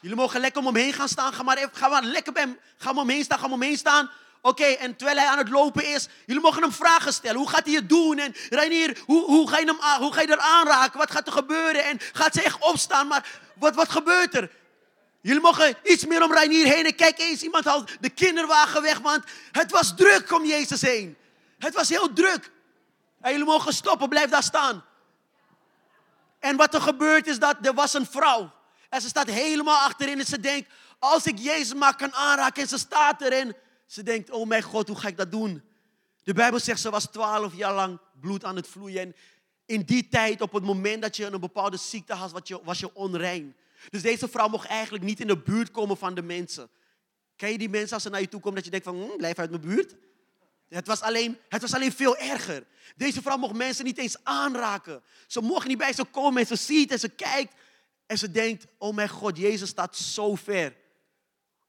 Jullie 0.00 0.18
mogen 0.18 0.40
lekker 0.40 0.60
om 0.60 0.66
hem 0.66 0.76
heen 0.76 0.92
gaan 0.92 1.08
staan. 1.08 1.32
Ga 1.32 1.42
maar, 1.42 1.56
even, 1.56 1.70
ga 1.72 1.88
maar 1.88 2.02
lekker 2.02 2.32
bij 2.32 2.42
hem. 2.42 2.58
Ga 2.76 2.94
hem 2.94 3.08
heen 3.08 3.24
staan, 3.24 3.38
ga 3.38 3.48
hem 3.48 3.62
heen 3.62 3.76
staan. 3.76 4.10
Oké, 4.40 4.64
en 4.64 4.96
terwijl 4.96 5.18
hij 5.18 5.26
aan 5.26 5.38
het 5.38 5.48
lopen 5.48 5.86
is, 5.86 6.08
jullie 6.26 6.42
mogen 6.42 6.62
hem 6.62 6.72
vragen 6.72 7.12
stellen. 7.12 7.38
Hoe 7.38 7.48
gaat 7.48 7.66
hij 7.66 7.74
het 7.74 7.88
doen? 7.88 8.18
En 8.18 8.34
Reinier, 8.50 9.02
hoe, 9.06 9.24
hoe, 9.24 9.48
ga 9.48 9.58
je 9.58 9.66
hem, 9.66 10.00
hoe 10.00 10.12
ga 10.12 10.20
je 10.20 10.26
er 10.26 10.38
aanraken? 10.38 10.98
Wat 10.98 11.10
gaat 11.10 11.26
er 11.26 11.32
gebeuren? 11.32 11.84
En 11.84 11.98
gaat 12.12 12.34
ze 12.34 12.42
echt 12.42 12.58
opstaan? 12.60 13.06
Maar 13.06 13.40
wat, 13.54 13.74
wat 13.74 13.88
gebeurt 13.88 14.34
er? 14.34 14.50
Jullie 15.20 15.40
mogen 15.40 15.76
iets 15.82 16.06
meer 16.06 16.22
om 16.22 16.32
Reinier 16.32 16.66
heen. 16.66 16.86
En 16.86 16.94
kijk 16.94 17.18
eens, 17.18 17.42
iemand 17.42 17.64
haalt 17.64 17.90
de 18.00 18.10
kinderwagen 18.10 18.82
weg, 18.82 18.98
want 18.98 19.24
het 19.52 19.70
was 19.70 19.94
druk 19.96 20.32
om 20.32 20.44
Jezus 20.44 20.80
heen. 20.80 21.16
Het 21.58 21.74
was 21.74 21.88
heel 21.88 22.12
druk. 22.12 22.50
En 23.24 23.30
jullie 23.30 23.46
mogen 23.46 23.72
stoppen, 23.72 24.08
blijf 24.08 24.30
daar 24.30 24.42
staan. 24.42 24.84
En 26.38 26.56
wat 26.56 26.74
er 26.74 26.80
gebeurt 26.80 27.26
is 27.26 27.38
dat 27.38 27.66
er 27.66 27.74
was 27.74 27.94
een 27.94 28.06
vrouw. 28.06 28.50
En 28.88 29.00
ze 29.00 29.08
staat 29.08 29.30
helemaal 29.30 29.82
achterin 29.82 30.18
en 30.18 30.26
ze 30.26 30.40
denkt, 30.40 30.70
als 30.98 31.26
ik 31.26 31.38
Jezus 31.38 31.74
maar 31.74 31.96
kan 31.96 32.14
aanraken 32.14 32.62
en 32.62 32.68
ze 32.68 32.78
staat 32.78 33.20
erin. 33.20 33.56
Ze 33.86 34.02
denkt, 34.02 34.30
oh 34.30 34.46
mijn 34.46 34.62
God, 34.62 34.88
hoe 34.88 34.96
ga 34.96 35.08
ik 35.08 35.16
dat 35.16 35.30
doen? 35.30 35.62
De 36.22 36.32
Bijbel 36.32 36.60
zegt, 36.60 36.80
ze 36.80 36.90
was 36.90 37.04
twaalf 37.04 37.56
jaar 37.56 37.74
lang 37.74 37.98
bloed 38.20 38.44
aan 38.44 38.56
het 38.56 38.68
vloeien. 38.68 39.00
En 39.00 39.14
in 39.66 39.82
die 39.82 40.08
tijd, 40.08 40.40
op 40.40 40.52
het 40.52 40.64
moment 40.64 41.02
dat 41.02 41.16
je 41.16 41.24
een 41.24 41.40
bepaalde 41.40 41.76
ziekte 41.76 42.14
had, 42.14 42.60
was 42.62 42.78
je 42.78 42.94
onrein. 42.94 43.56
Dus 43.90 44.02
deze 44.02 44.28
vrouw 44.28 44.48
mocht 44.48 44.66
eigenlijk 44.66 45.04
niet 45.04 45.20
in 45.20 45.26
de 45.26 45.38
buurt 45.38 45.70
komen 45.70 45.96
van 45.96 46.14
de 46.14 46.22
mensen. 46.22 46.68
Ken 47.36 47.50
je 47.50 47.58
die 47.58 47.68
mensen 47.68 47.94
als 47.94 48.02
ze 48.02 48.10
naar 48.10 48.20
je 48.20 48.28
toe 48.28 48.40
komen 48.40 48.54
dat 48.54 48.64
je 48.64 48.70
denkt 48.70 48.86
van, 48.86 49.02
hm, 49.02 49.16
blijf 49.16 49.38
uit 49.38 49.50
mijn 49.50 49.62
buurt? 49.62 49.94
Het 50.74 50.86
was, 50.86 51.00
alleen, 51.00 51.38
het 51.48 51.60
was 51.60 51.74
alleen 51.74 51.92
veel 51.92 52.16
erger. 52.16 52.66
Deze 52.96 53.22
vrouw 53.22 53.36
mocht 53.36 53.54
mensen 53.54 53.84
niet 53.84 53.98
eens 53.98 54.16
aanraken. 54.22 55.02
Ze 55.26 55.40
mocht 55.40 55.66
niet 55.66 55.78
bij 55.78 55.92
ze 55.92 56.04
komen 56.04 56.40
en 56.40 56.46
ze 56.46 56.56
ziet 56.56 56.90
en 56.90 56.98
ze 56.98 57.08
kijkt. 57.08 57.54
En 58.06 58.18
ze 58.18 58.30
denkt, 58.30 58.66
oh 58.78 58.94
mijn 58.94 59.08
God, 59.08 59.36
Jezus 59.36 59.68
staat 59.68 59.96
zo 59.96 60.34
ver. 60.34 60.76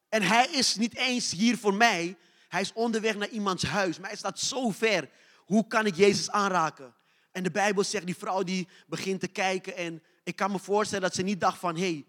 En 0.09 0.21
hij 0.21 0.47
is 0.47 0.75
niet 0.75 0.95
eens 0.95 1.31
hier 1.31 1.57
voor 1.57 1.73
mij. 1.73 2.17
Hij 2.47 2.61
is 2.61 2.73
onderweg 2.73 3.15
naar 3.15 3.29
iemands 3.29 3.63
huis. 3.63 3.99
Maar 3.99 4.09
hij 4.09 4.17
staat 4.17 4.39
zo 4.39 4.69
ver. 4.69 5.09
Hoe 5.45 5.67
kan 5.67 5.85
ik 5.85 5.95
Jezus 5.95 6.29
aanraken? 6.29 6.93
En 7.31 7.43
de 7.43 7.51
Bijbel 7.51 7.83
zegt, 7.83 8.05
die 8.05 8.17
vrouw 8.17 8.43
die 8.43 8.67
begint 8.87 9.19
te 9.19 9.27
kijken 9.27 9.75
en 9.75 10.03
ik 10.23 10.35
kan 10.35 10.51
me 10.51 10.59
voorstellen 10.59 11.03
dat 11.03 11.15
ze 11.15 11.21
niet 11.21 11.39
dacht 11.39 11.59
van, 11.59 11.75
hé, 11.75 11.81
hey, 11.81 12.05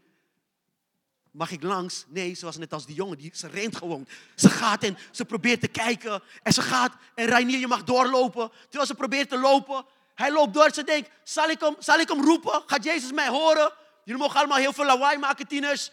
mag 1.36 1.50
ik 1.50 1.62
langs? 1.62 2.04
Nee, 2.08 2.34
ze 2.34 2.44
was 2.44 2.56
net 2.56 2.72
als 2.72 2.86
die 2.86 2.94
jongen, 2.94 3.18
die, 3.18 3.30
ze 3.34 3.48
rent 3.48 3.76
gewoon. 3.76 4.06
Ze 4.34 4.48
gaat 4.48 4.82
en 4.82 4.98
ze 5.10 5.24
probeert 5.24 5.60
te 5.60 5.68
kijken 5.68 6.22
en 6.42 6.52
ze 6.52 6.62
gaat 6.62 6.92
en 7.14 7.26
Reinier, 7.26 7.58
je 7.58 7.66
mag 7.66 7.84
doorlopen. 7.84 8.50
Terwijl 8.62 8.86
ze 8.86 8.94
probeert 8.94 9.28
te 9.28 9.38
lopen, 9.38 9.84
hij 10.14 10.32
loopt 10.32 10.54
door. 10.54 10.70
Ze 10.72 10.84
denkt, 10.84 11.10
zal 11.22 11.48
ik 11.48 11.60
hem, 11.60 11.76
zal 11.78 11.98
ik 11.98 12.08
hem 12.08 12.24
roepen? 12.24 12.62
Gaat 12.66 12.84
Jezus 12.84 13.12
mij 13.12 13.28
horen? 13.28 13.72
Jullie 14.04 14.20
mogen 14.20 14.38
allemaal 14.38 14.58
heel 14.58 14.72
veel 14.72 14.84
lawaai 14.84 15.18
maken, 15.18 15.46
tieners. 15.46 15.90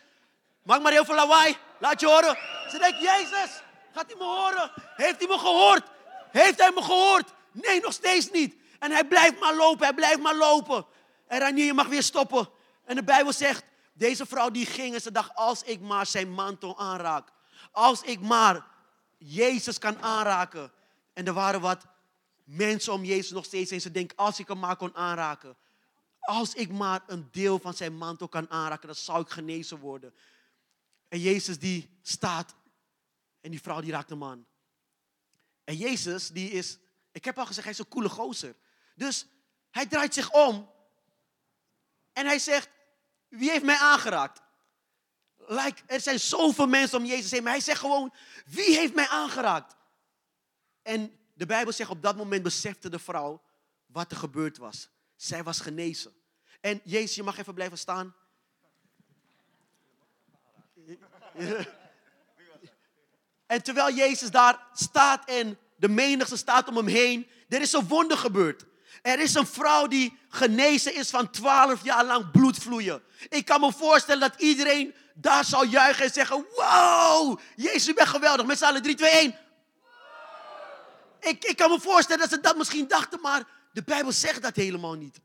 Maak 0.63 0.81
maar 0.81 0.91
heel 0.91 1.05
veel 1.05 1.15
lawaai, 1.15 1.57
laat 1.79 1.99
je 1.99 2.07
horen. 2.07 2.37
Ze 2.69 2.77
denkt, 2.77 3.01
Jezus, 3.01 3.61
gaat 3.93 4.05
hij 4.07 4.15
me 4.17 4.23
horen? 4.23 4.71
Heeft 4.95 5.19
hij 5.19 5.27
me 5.27 5.37
gehoord? 5.37 5.83
Heeft 6.31 6.59
hij 6.59 6.71
me 6.71 6.81
gehoord? 6.81 7.33
Nee, 7.51 7.81
nog 7.81 7.93
steeds 7.93 8.31
niet. 8.31 8.55
En 8.79 8.91
hij 8.91 9.03
blijft 9.03 9.39
maar 9.39 9.55
lopen, 9.55 9.85
hij 9.85 9.93
blijft 9.93 10.19
maar 10.19 10.35
lopen. 10.35 10.85
En 11.27 11.39
Ranier, 11.39 11.65
je 11.65 11.73
mag 11.73 11.87
weer 11.87 12.03
stoppen. 12.03 12.49
En 12.85 12.95
de 12.95 13.03
Bijbel 13.03 13.33
zegt, 13.33 13.63
deze 13.93 14.25
vrouw 14.25 14.49
die 14.49 14.65
ging 14.65 14.93
en 14.93 15.01
ze 15.01 15.11
dacht, 15.11 15.35
als 15.35 15.63
ik 15.63 15.79
maar 15.79 16.05
zijn 16.05 16.31
mantel 16.31 16.79
aanraak. 16.79 17.31
Als 17.71 18.01
ik 18.01 18.19
maar 18.19 18.65
Jezus 19.17 19.77
kan 19.77 20.01
aanraken. 20.01 20.71
En 21.13 21.27
er 21.27 21.33
waren 21.33 21.61
wat 21.61 21.85
mensen 22.43 22.93
om 22.93 23.03
Jezus 23.03 23.31
nog 23.31 23.45
steeds 23.45 23.71
en 23.71 23.81
ze 23.81 23.91
denken, 23.91 24.17
als 24.17 24.39
ik 24.39 24.47
hem 24.47 24.59
maar 24.59 24.75
kon 24.75 24.95
aanraken. 24.95 25.55
Als 26.19 26.53
ik 26.53 26.71
maar 26.71 27.03
een 27.07 27.27
deel 27.31 27.59
van 27.59 27.73
zijn 27.73 27.97
mantel 27.97 28.27
kan 28.27 28.49
aanraken, 28.49 28.87
dan 28.87 28.95
zou 28.95 29.21
ik 29.21 29.29
genezen 29.29 29.79
worden. 29.79 30.13
En 31.07 31.19
Jezus 31.19 31.59
die 31.59 31.97
staat 32.01 32.55
en 33.41 33.51
die 33.51 33.61
vrouw 33.61 33.81
die 33.81 33.91
raakt 33.91 34.09
hem 34.09 34.23
aan. 34.23 34.45
En 35.63 35.77
Jezus 35.77 36.27
die 36.27 36.49
is, 36.49 36.77
ik 37.11 37.25
heb 37.25 37.37
al 37.37 37.45
gezegd, 37.45 37.63
hij 37.63 37.73
is 37.73 37.79
een 37.79 37.87
coole 37.87 38.09
gozer. 38.09 38.55
Dus 38.95 39.25
hij 39.69 39.85
draait 39.85 40.13
zich 40.13 40.31
om 40.31 40.71
en 42.13 42.25
hij 42.25 42.39
zegt, 42.39 42.69
wie 43.37 43.49
heeft 43.51 43.63
mij 43.63 43.77
aangeraakt? 43.77 44.41
Er 45.85 45.99
zijn 45.99 46.19
zoveel 46.19 46.67
mensen 46.67 46.97
om 46.97 47.05
Jezus 47.05 47.31
heen, 47.31 47.43
maar 47.43 47.51
hij 47.51 47.61
zegt 47.61 47.79
gewoon, 47.79 48.13
wie 48.45 48.77
heeft 48.77 48.95
mij 48.95 49.07
aangeraakt? 49.07 49.75
En 50.81 51.19
de 51.33 51.45
Bijbel 51.45 51.73
zegt, 51.73 51.89
op 51.89 52.01
dat 52.01 52.15
moment 52.15 52.43
besefte 52.43 52.89
de 52.89 52.99
vrouw 52.99 53.41
wat 53.85 54.11
er 54.11 54.17
gebeurd 54.17 54.57
was. 54.57 54.89
Zij 55.15 55.43
was 55.43 55.59
genezen. 55.59 56.13
En 56.61 56.81
Jezus, 56.83 57.15
je 57.15 57.23
mag 57.23 57.37
even 57.37 57.53
blijven 57.53 57.77
staan. 57.77 58.15
En 63.45 63.63
terwijl 63.63 63.95
Jezus 63.95 64.31
daar 64.31 64.67
staat 64.73 65.29
en 65.29 65.59
de 65.75 65.89
menigte 65.89 66.37
staat 66.37 66.67
om 66.67 66.77
hem 66.77 66.87
heen, 66.87 67.27
er 67.49 67.61
is 67.61 67.73
een 67.73 67.87
wonder 67.87 68.17
gebeurd. 68.17 68.65
Er 69.01 69.19
is 69.19 69.33
een 69.33 69.47
vrouw 69.47 69.87
die 69.87 70.17
genezen 70.29 70.95
is 70.95 71.09
van 71.09 71.29
12 71.29 71.83
jaar 71.83 72.05
lang 72.05 72.31
bloedvloeien. 72.31 73.03
Ik 73.29 73.45
kan 73.45 73.59
me 73.59 73.71
voorstellen 73.71 74.29
dat 74.29 74.41
iedereen 74.41 74.93
daar 75.13 75.45
zou 75.45 75.67
juichen 75.67 76.05
en 76.05 76.11
zeggen: 76.11 76.45
Wow, 76.55 77.39
Jezus, 77.55 77.87
u 77.87 77.93
bent 77.93 78.07
geweldig. 78.07 78.45
Met 78.45 78.57
z'n 78.57 78.63
allen 78.63 78.81
3, 78.81 78.95
2, 78.95 79.11
1. 79.11 79.37
Ik, 81.19 81.43
ik 81.43 81.57
kan 81.57 81.69
me 81.69 81.79
voorstellen 81.79 82.21
dat 82.21 82.29
ze 82.29 82.39
dat 82.39 82.57
misschien 82.57 82.87
dachten, 82.87 83.21
maar 83.21 83.43
de 83.71 83.83
Bijbel 83.83 84.11
zegt 84.11 84.41
dat 84.41 84.55
helemaal 84.55 84.93
niet. 84.93 85.19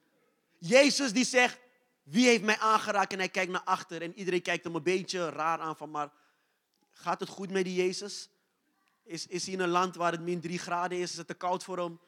Jezus 0.58 1.12
die 1.12 1.24
zegt: 1.24 1.58
Wie 2.02 2.26
heeft 2.26 2.42
mij 2.42 2.58
aangeraakt? 2.58 3.12
En 3.12 3.18
hij 3.18 3.28
kijkt 3.28 3.52
naar 3.52 3.64
achter 3.64 4.02
en 4.02 4.18
iedereen 4.18 4.42
kijkt 4.42 4.64
hem 4.64 4.74
een 4.74 4.82
beetje 4.82 5.30
raar 5.30 5.58
aan 5.58 5.76
van, 5.76 5.90
maar 5.90 6.10
gaat 6.92 7.20
het 7.20 7.28
goed 7.28 7.50
met 7.50 7.64
die 7.64 7.74
Jezus? 7.74 8.28
Is, 9.04 9.26
is 9.26 9.44
hij 9.44 9.54
in 9.54 9.60
een 9.60 9.68
land 9.68 9.94
waar 9.94 10.12
het 10.12 10.20
min 10.20 10.40
3 10.40 10.58
graden 10.58 10.98
is? 10.98 11.10
Is 11.10 11.16
het 11.16 11.26
te 11.26 11.34
koud 11.34 11.64
voor 11.64 11.78
hem? 11.78 12.00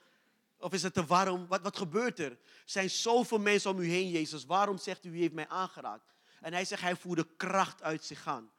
Of 0.61 0.73
is 0.73 0.83
het 0.83 0.95
te 0.95 1.05
warm? 1.05 1.47
Wat, 1.47 1.61
wat 1.61 1.77
gebeurt 1.77 2.19
er? 2.19 2.31
Er 2.31 2.39
zijn 2.65 2.91
zoveel 2.91 3.39
mensen 3.39 3.71
om 3.71 3.79
u 3.79 3.89
heen, 3.89 4.11
Jezus. 4.11 4.45
Waarom 4.45 4.79
zegt 4.79 5.05
u, 5.05 5.11
wie 5.11 5.21
heeft 5.21 5.35
mij 5.35 5.49
aangeraakt? 5.49 6.15
En 6.41 6.53
hij 6.53 6.65
zegt, 6.65 6.83
hij 6.83 6.97
voerde 6.97 7.27
kracht 7.37 7.83
uit 7.83 8.05
zich 8.05 8.27
aan. 8.27 8.51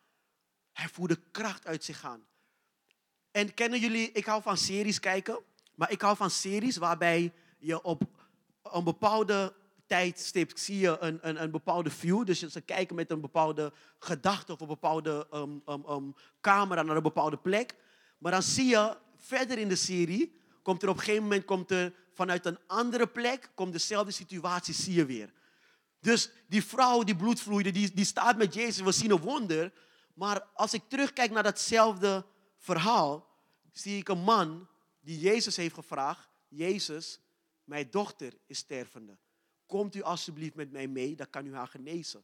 Hij 0.73 0.89
voerde 0.89 1.19
kracht 1.31 1.65
uit 1.65 1.83
zich 1.83 2.05
aan. 2.05 2.25
En 3.31 3.53
kennen 3.53 3.79
jullie, 3.79 4.11
ik 4.11 4.25
hou 4.25 4.41
van 4.41 4.57
series 4.57 4.99
kijken, 4.99 5.39
maar 5.75 5.91
ik 5.91 6.01
hou 6.01 6.15
van 6.15 6.29
series 6.29 6.77
waarbij 6.77 7.33
je 7.57 7.81
op 7.81 8.01
een 8.63 8.83
bepaalde 8.83 9.53
tijdstip 9.85 10.51
zie 10.55 10.79
je 10.79 10.97
een, 10.99 11.19
een, 11.21 11.41
een 11.41 11.51
bepaalde 11.51 11.89
view. 11.89 12.25
Dus 12.25 12.39
ze 12.39 12.61
kijken 12.61 12.95
met 12.95 13.11
een 13.11 13.21
bepaalde 13.21 13.73
gedachte 13.99 14.53
of 14.53 14.59
een 14.59 14.67
bepaalde 14.67 15.27
um, 15.33 15.61
um, 15.69 15.83
um, 15.89 16.15
camera 16.41 16.81
naar 16.81 16.95
een 16.95 17.01
bepaalde 17.01 17.37
plek. 17.37 17.75
Maar 18.17 18.31
dan 18.31 18.43
zie 18.43 18.65
je 18.65 18.97
verder 19.17 19.57
in 19.57 19.67
de 19.67 19.75
serie, 19.75 20.40
komt 20.61 20.83
er 20.83 20.89
op 20.89 20.95
een 20.95 21.03
gegeven 21.03 21.23
moment 21.23 21.45
komt 21.45 21.71
er 21.71 21.93
vanuit 22.13 22.45
een 22.45 22.59
andere 22.67 23.07
plek, 23.07 23.51
komt 23.55 23.71
dezelfde 23.71 24.11
situatie, 24.11 24.73
zie 24.73 24.93
je 24.93 25.05
weer. 25.05 25.33
Dus 25.99 26.31
die 26.47 26.63
vrouw 26.63 27.03
die 27.03 27.15
bloed 27.15 27.39
vloeide, 27.39 27.71
die, 27.71 27.93
die 27.93 28.05
staat 28.05 28.37
met 28.37 28.53
Jezus, 28.53 28.81
we 28.81 28.91
zien 28.91 29.11
een 29.11 29.19
wonder. 29.19 29.73
Maar 30.13 30.41
als 30.53 30.73
ik 30.73 30.81
terugkijk 30.87 31.31
naar 31.31 31.43
datzelfde 31.43 32.25
verhaal, 32.57 33.27
zie 33.71 33.97
ik 33.97 34.09
een 34.09 34.23
man 34.23 34.67
die 34.99 35.19
Jezus 35.19 35.55
heeft 35.55 35.73
gevraagd, 35.73 36.29
Jezus, 36.47 37.19
mijn 37.63 37.87
dochter 37.91 38.33
is 38.47 38.57
stervende. 38.57 39.17
Komt 39.65 39.95
u 39.95 40.01
alsjeblieft 40.01 40.55
met 40.55 40.71
mij 40.71 40.87
mee, 40.87 41.15
dan 41.15 41.29
kan 41.29 41.45
u 41.45 41.55
haar 41.55 41.67
genezen. 41.67 42.23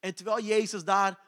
En 0.00 0.14
terwijl 0.14 0.44
Jezus 0.44 0.84
daar 0.84 1.18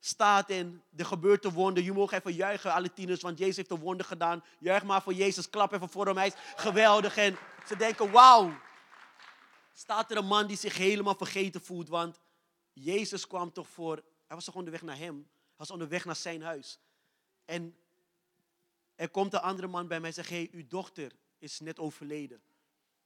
staat 0.00 0.50
en 0.50 0.82
er 0.96 1.04
gebeurt 1.04 1.44
een 1.44 1.52
wonder. 1.52 1.82
Je 1.82 1.92
mag 1.92 2.12
even 2.12 2.32
juichen, 2.32 2.72
alle 2.72 2.92
tieners, 2.92 3.20
want 3.20 3.38
Jezus 3.38 3.56
heeft 3.56 3.70
een 3.70 3.78
wonder 3.78 4.06
gedaan. 4.06 4.44
Juich 4.58 4.82
maar 4.82 5.02
voor 5.02 5.14
Jezus, 5.14 5.50
klap 5.50 5.72
even 5.72 5.88
voor 5.88 6.06
hem, 6.06 6.16
hij 6.16 6.26
is 6.26 6.34
geweldig. 6.56 7.16
En 7.16 7.36
ze 7.66 7.76
denken, 7.76 8.10
wauw. 8.10 8.58
Staat 9.72 10.10
er 10.10 10.16
een 10.16 10.26
man 10.26 10.46
die 10.46 10.56
zich 10.56 10.76
helemaal 10.76 11.14
vergeten 11.14 11.60
voelt, 11.60 11.88
want 11.88 12.20
Jezus 12.72 13.26
kwam 13.26 13.52
toch 13.52 13.68
voor, 13.68 13.94
hij 14.26 14.36
was 14.36 14.44
toch 14.44 14.54
onderweg 14.54 14.82
naar 14.82 14.96
hem. 14.96 15.14
Hij 15.14 15.56
was 15.56 15.70
onderweg 15.70 16.04
naar 16.04 16.16
zijn 16.16 16.42
huis. 16.42 16.78
En 17.44 17.76
er 18.94 19.08
komt 19.08 19.32
een 19.32 19.40
andere 19.40 19.68
man 19.68 19.88
bij 19.88 19.98
mij 19.98 20.08
en 20.08 20.14
zegt, 20.14 20.28
hey, 20.28 20.48
uw 20.52 20.66
dochter 20.66 21.12
is 21.38 21.60
net 21.60 21.78
overleden. 21.78 22.42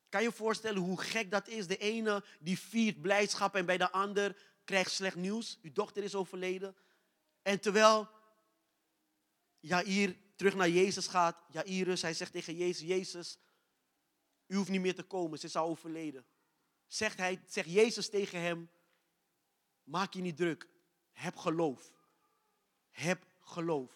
Kan 0.08 0.22
je 0.22 0.28
je 0.28 0.34
voorstellen 0.34 0.82
hoe 0.82 1.00
gek 1.00 1.30
dat 1.30 1.49
is? 1.49 1.66
De 1.66 1.76
ene 1.76 2.25
die 2.40 2.58
viert 2.58 3.00
blijdschap 3.00 3.54
en 3.54 3.66
bij 3.66 3.78
de 3.78 3.90
ander 3.90 4.37
krijgt 4.64 4.90
slecht 4.90 5.16
nieuws. 5.16 5.59
Uw 5.62 5.73
dochter 5.73 6.02
is 6.02 6.14
overleden. 6.14 6.76
En 7.42 7.61
terwijl 7.61 8.09
Jair 9.61 10.16
terug 10.37 10.54
naar 10.54 10.69
Jezus 10.69 11.07
gaat, 11.07 11.37
Jairus, 11.49 12.02
hij 12.02 12.14
zegt 12.14 12.33
tegen 12.33 12.57
Jezus, 12.57 12.88
Jezus, 12.88 13.38
u 14.47 14.57
hoeft 14.57 14.71
niet 14.71 14.81
meer 14.81 14.95
te 14.95 15.02
komen, 15.02 15.38
ze 15.38 15.47
is 15.47 15.57
al 15.57 15.69
overleden. 15.69 16.26
Zegt, 16.87 17.19
hij, 17.19 17.42
zegt 17.47 17.71
Jezus 17.71 18.09
tegen 18.09 18.40
hem, 18.40 18.71
maak 19.85 20.12
je 20.12 20.21
niet 20.21 20.37
druk, 20.37 20.69
heb 21.12 21.37
geloof. 21.37 21.92
Heb 22.90 23.26
geloof. 23.40 23.92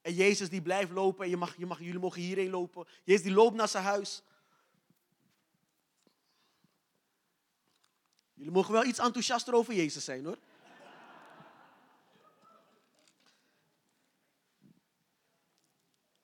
En 0.00 0.14
Jezus 0.14 0.48
die 0.48 0.62
blijft 0.62 0.90
lopen 0.90 1.24
en 1.24 1.30
je 1.30 1.36
mag, 1.36 1.56
je 1.56 1.66
mag, 1.66 1.78
jullie 1.78 1.98
mogen 1.98 2.20
hierheen 2.20 2.50
lopen. 2.50 2.86
Jezus 3.04 3.22
die 3.22 3.32
loopt 3.32 3.56
naar 3.56 3.68
zijn 3.68 3.84
huis. 3.84 4.22
Jullie 8.36 8.52
mogen 8.52 8.72
wel 8.72 8.84
iets 8.84 8.98
enthousiaster 8.98 9.54
over 9.54 9.74
Jezus 9.74 10.04
zijn 10.04 10.24
hoor. 10.24 10.38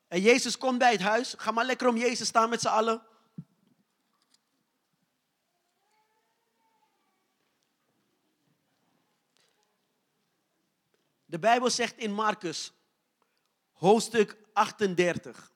En 0.09 0.21
Jezus 0.21 0.59
komt 0.59 0.79
bij 0.79 0.93
het 0.93 1.01
huis. 1.01 1.35
Ga 1.39 1.51
maar 1.51 1.65
lekker 1.65 1.89
om 1.89 1.97
Jezus 1.97 2.29
staan 2.29 2.49
met 2.49 2.61
z'n 2.61 2.69
allen. 2.69 3.03
De 11.25 11.39
Bijbel 11.39 11.71
zegt 11.71 11.97
in 11.97 12.13
Marcus, 12.13 12.73
hoofdstuk 13.73 14.37
38. 14.53 15.53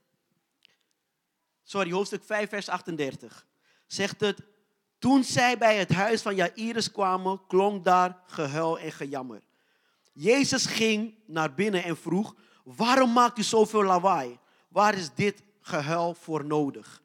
Sorry, 1.63 1.93
hoofdstuk 1.93 2.25
5, 2.25 2.49
vers 2.49 2.69
38. 2.69 3.47
Zegt 3.87 4.21
het, 4.21 4.41
toen 4.99 5.25
zij 5.25 5.59
bij 5.59 5.77
het 5.77 5.93
huis 5.93 6.23
van 6.23 6.35
Jairus 6.35 6.91
kwamen, 6.91 7.41
klonk 7.47 7.85
daar 7.85 8.23
gehuil 8.27 8.79
en 8.79 8.93
gejammer. 8.93 9.43
Jezus 10.13 10.67
ging 10.67 11.15
naar 11.27 11.55
binnen 11.55 11.85
en 11.85 11.97
vroeg, 11.97 12.35
waarom 12.65 13.13
maakt 13.13 13.39
u 13.39 13.43
zoveel 13.43 13.83
lawaai? 13.83 14.39
Waar 14.69 14.95
is 14.95 15.11
dit 15.15 15.43
gehuil 15.61 16.15
voor 16.15 16.45
nodig? 16.45 17.03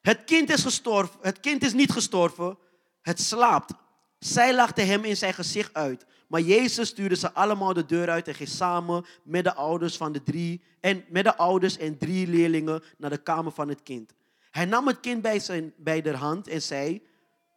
Het 0.00 0.24
kind 0.24 0.50
is 0.50 0.62
gestorven, 0.62 1.18
het 1.22 1.40
kind 1.40 1.62
is 1.62 1.72
niet 1.72 1.90
gestorven, 1.92 2.58
het 3.02 3.20
slaapt. 3.20 3.72
Zij 4.18 4.54
lachte 4.54 4.80
hem 4.80 5.04
in 5.04 5.16
zijn 5.16 5.34
gezicht 5.34 5.74
uit. 5.74 6.06
Maar 6.28 6.40
Jezus 6.40 6.88
stuurde 6.88 7.16
ze 7.16 7.32
allemaal 7.32 7.72
de 7.72 7.86
deur 7.86 8.10
uit 8.10 8.28
en 8.28 8.34
ging 8.34 8.48
samen 8.48 9.04
met 9.22 9.44
de 9.44 9.54
ouders 9.54 9.96
van 9.96 10.12
de 10.12 10.22
drie 10.22 10.62
en 10.80 11.04
met 11.08 11.24
de 11.24 11.36
ouders 11.36 11.76
en 11.76 11.98
drie 11.98 12.26
leerlingen 12.26 12.82
naar 12.98 13.10
de 13.10 13.22
kamer 13.22 13.52
van 13.52 13.68
het 13.68 13.82
kind. 13.82 14.14
Hij 14.54 14.64
nam 14.64 14.86
het 14.86 15.00
kind 15.00 15.22
bij, 15.22 15.38
zijn, 15.38 15.74
bij 15.76 16.02
de 16.02 16.16
hand 16.16 16.48
en 16.48 16.62
zei, 16.62 17.06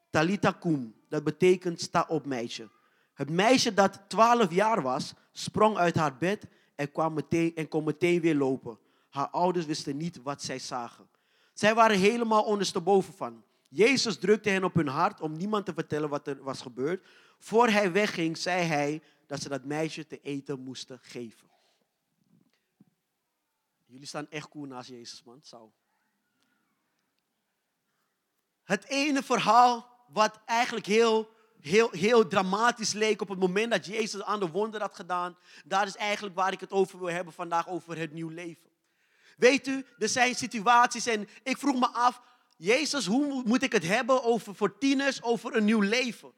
Talita 0.09 0.51
kum, 0.51 0.95
dat 1.09 1.23
betekent 1.23 1.81
sta 1.81 2.05
op 2.07 2.25
meisje. 2.25 2.69
Het 3.13 3.29
meisje 3.29 3.73
dat 3.73 3.99
twaalf 4.07 4.51
jaar 4.53 4.81
was, 4.81 5.13
sprong 5.31 5.77
uit 5.77 5.95
haar 5.95 6.17
bed 6.17 6.47
en, 6.75 6.91
kwam 6.91 7.13
meteen, 7.13 7.55
en 7.55 7.67
kon 7.67 7.83
meteen 7.83 8.21
weer 8.21 8.35
lopen. 8.35 8.79
Haar 9.09 9.29
ouders 9.29 9.65
wisten 9.65 9.97
niet 9.97 10.21
wat 10.21 10.41
zij 10.41 10.59
zagen. 10.59 11.07
Zij 11.53 11.75
waren 11.75 11.97
helemaal 11.97 12.43
ondersteboven 12.43 13.13
van. 13.13 13.43
Jezus 13.67 14.17
drukte 14.17 14.49
hen 14.49 14.63
op 14.63 14.73
hun 14.73 14.87
hart 14.87 15.21
om 15.21 15.37
niemand 15.37 15.65
te 15.65 15.73
vertellen 15.73 16.09
wat 16.09 16.27
er 16.27 16.43
was 16.43 16.61
gebeurd. 16.61 17.07
Voor 17.39 17.67
hij 17.67 17.91
wegging, 17.91 18.37
zei 18.37 18.63
hij 18.63 19.01
dat 19.25 19.41
ze 19.41 19.49
dat 19.49 19.63
meisje 19.63 20.07
te 20.07 20.19
eten 20.21 20.59
moesten 20.59 20.99
geven. 21.01 21.49
Jullie 23.85 24.07
staan 24.07 24.29
echt 24.29 24.49
cool 24.49 24.65
naast 24.65 24.89
Jezus, 24.89 25.23
man. 25.23 25.39
Zo. 25.41 25.71
Het 28.67 28.85
ene 28.85 29.23
verhaal 29.23 29.87
wat 30.07 30.39
eigenlijk 30.45 30.85
heel, 30.85 31.29
heel, 31.61 31.89
heel 31.91 32.27
dramatisch 32.27 32.93
leek 32.93 33.21
op 33.21 33.29
het 33.29 33.39
moment 33.39 33.71
dat 33.71 33.85
Jezus 33.85 34.23
aan 34.23 34.39
de 34.39 34.49
wonder 34.49 34.81
had 34.81 34.95
gedaan, 34.95 35.37
daar 35.65 35.87
is 35.87 35.95
eigenlijk 35.95 36.35
waar 36.35 36.51
ik 36.51 36.59
het 36.59 36.71
over 36.71 36.99
wil 36.99 37.09
hebben 37.09 37.33
vandaag, 37.33 37.67
over 37.67 37.97
het 37.97 38.13
nieuw 38.13 38.29
leven. 38.29 38.69
Weet 39.37 39.67
u, 39.67 39.85
er 39.97 40.09
zijn 40.09 40.35
situaties 40.35 41.05
en 41.05 41.29
ik 41.43 41.57
vroeg 41.57 41.79
me 41.79 41.87
af, 41.87 42.21
Jezus, 42.57 43.05
hoe 43.05 43.41
moet 43.45 43.63
ik 43.63 43.71
het 43.71 43.83
hebben 43.83 44.23
over 44.23 44.55
voor 44.55 44.77
tieners, 44.77 45.21
over 45.21 45.55
een 45.55 45.65
nieuw 45.65 45.81
leven? 45.81 46.31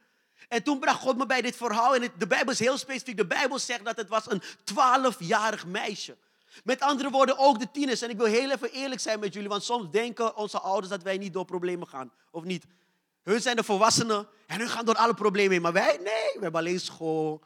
En 0.48 0.64
toen 0.64 0.80
bracht 0.80 1.02
God 1.02 1.18
me 1.18 1.26
bij 1.26 1.42
dit 1.42 1.56
verhaal 1.56 1.96
en 1.96 2.12
de 2.18 2.28
Bijbel 2.28 2.54
is 2.54 2.60
heel 2.60 2.78
specifiek. 2.78 3.18
De 3.18 3.26
Bijbel 3.26 3.60
zegt 3.60 3.86
dat 3.86 3.98
het 3.98 4.10
was 4.10 4.32
een 4.32 4.42
twaalfjarig 4.64 5.66
meisje. 5.66 6.18
Met 6.64 6.80
andere 6.80 7.10
woorden, 7.10 7.38
ook 7.38 7.60
de 7.60 7.72
tieners. 7.72 8.02
En 8.02 8.10
ik 8.10 8.18
wil 8.18 8.26
heel 8.26 8.52
even 8.52 8.72
eerlijk 8.72 9.02
zijn 9.02 9.20
met 9.20 9.34
jullie, 9.34 9.50
want 9.50 9.64
soms 9.64 9.92
denken 9.92 10.36
onze 10.36 10.60
ouders 10.60 10.90
dat 10.90 11.04
wij 11.04 11.18
niet 11.18 11.34
door 11.34 11.46
problemen 11.46 11.88
gaan. 11.88 12.12
Of 12.32 12.44
niet? 12.44 12.66
Hun 13.24 13.42
zijn 13.42 13.56
de 13.56 13.64
volwassenen 13.64 14.28
en 14.48 14.60
hun 14.60 14.70
gaan 14.70 14.86
door 14.86 14.96
alle 14.96 15.14
problemen 15.14 15.52
heen. 15.52 15.62
Maar 15.62 15.74
wij, 15.74 15.98
nee, 15.98 16.34
we 16.34 16.40
hebben 16.40 16.60
alleen 16.62 16.80
school. 16.80 17.44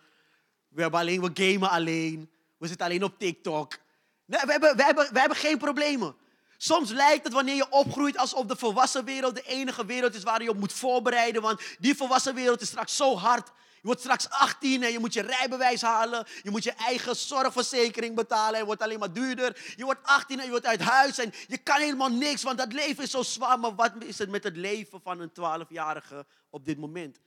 We, 0.67 0.81
hebben 0.81 0.99
alleen, 0.99 1.21
we 1.21 1.31
gamen 1.33 1.69
alleen. 1.69 2.29
We 2.57 2.67
zitten 2.67 2.85
alleen 2.85 3.03
op 3.03 3.19
TikTok. 3.19 3.77
Nee, 4.25 4.41
we 4.45 4.51
hebben, 4.51 4.75
we, 4.75 4.83
hebben, 4.83 5.13
we 5.13 5.19
hebben 5.19 5.37
geen 5.37 5.57
problemen. 5.57 6.15
Soms 6.57 6.91
lijkt 6.91 7.23
het 7.23 7.33
wanneer 7.33 7.55
je 7.55 7.69
opgroeit 7.69 8.17
alsof 8.17 8.45
de 8.45 8.55
volwassen 8.55 9.05
wereld 9.05 9.35
de 9.35 9.41
enige 9.41 9.85
wereld 9.85 10.15
is 10.15 10.23
waar 10.23 10.43
je 10.43 10.49
op 10.49 10.57
moet 10.57 10.73
voorbereiden. 10.73 11.41
Want 11.41 11.61
die 11.79 11.95
volwassen 11.95 12.35
wereld 12.35 12.61
is 12.61 12.67
straks 12.67 12.95
zo 12.95 13.15
hard. 13.15 13.51
Je 13.83 13.89
wordt 13.89 14.03
straks 14.03 14.29
18 14.29 14.83
en 14.83 14.91
je 14.91 14.99
moet 14.99 15.13
je 15.13 15.21
rijbewijs 15.21 15.81
halen. 15.81 16.25
Je 16.41 16.49
moet 16.49 16.63
je 16.63 16.71
eigen 16.71 17.15
zorgverzekering 17.15 18.15
betalen. 18.15 18.55
Het 18.55 18.65
wordt 18.65 18.81
alleen 18.81 18.99
maar 18.99 19.13
duurder. 19.13 19.73
Je 19.75 19.83
wordt 19.83 19.99
18 20.03 20.39
en 20.39 20.43
je 20.45 20.51
wordt 20.51 20.65
uit 20.65 20.81
huis 20.81 21.17
en 21.17 21.33
je 21.47 21.57
kan 21.57 21.79
helemaal 21.79 22.09
niks, 22.09 22.43
want 22.43 22.57
dat 22.57 22.73
leven 22.73 23.03
is 23.03 23.11
zo 23.11 23.23
zwaar. 23.23 23.59
Maar 23.59 23.75
wat 23.75 23.93
is 24.03 24.17
het 24.17 24.29
met 24.29 24.43
het 24.43 24.55
leven 24.55 25.01
van 25.01 25.19
een 25.19 25.29
12-jarige 25.29 26.25
op 26.49 26.65
dit 26.65 26.77
moment? 26.77 27.19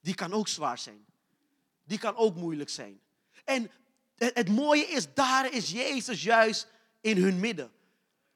Die 0.00 0.14
kan 0.14 0.32
ook 0.32 0.48
zwaar 0.48 0.78
zijn. 0.78 1.06
Die 1.84 1.98
kan 1.98 2.16
ook 2.16 2.34
moeilijk 2.34 2.70
zijn. 2.70 3.00
En 3.44 3.70
het 4.16 4.48
mooie 4.48 4.86
is, 4.86 5.14
daar 5.14 5.52
is 5.52 5.70
Jezus 5.70 6.22
juist 6.22 6.68
in 7.00 7.22
hun 7.22 7.40
midden. 7.40 7.70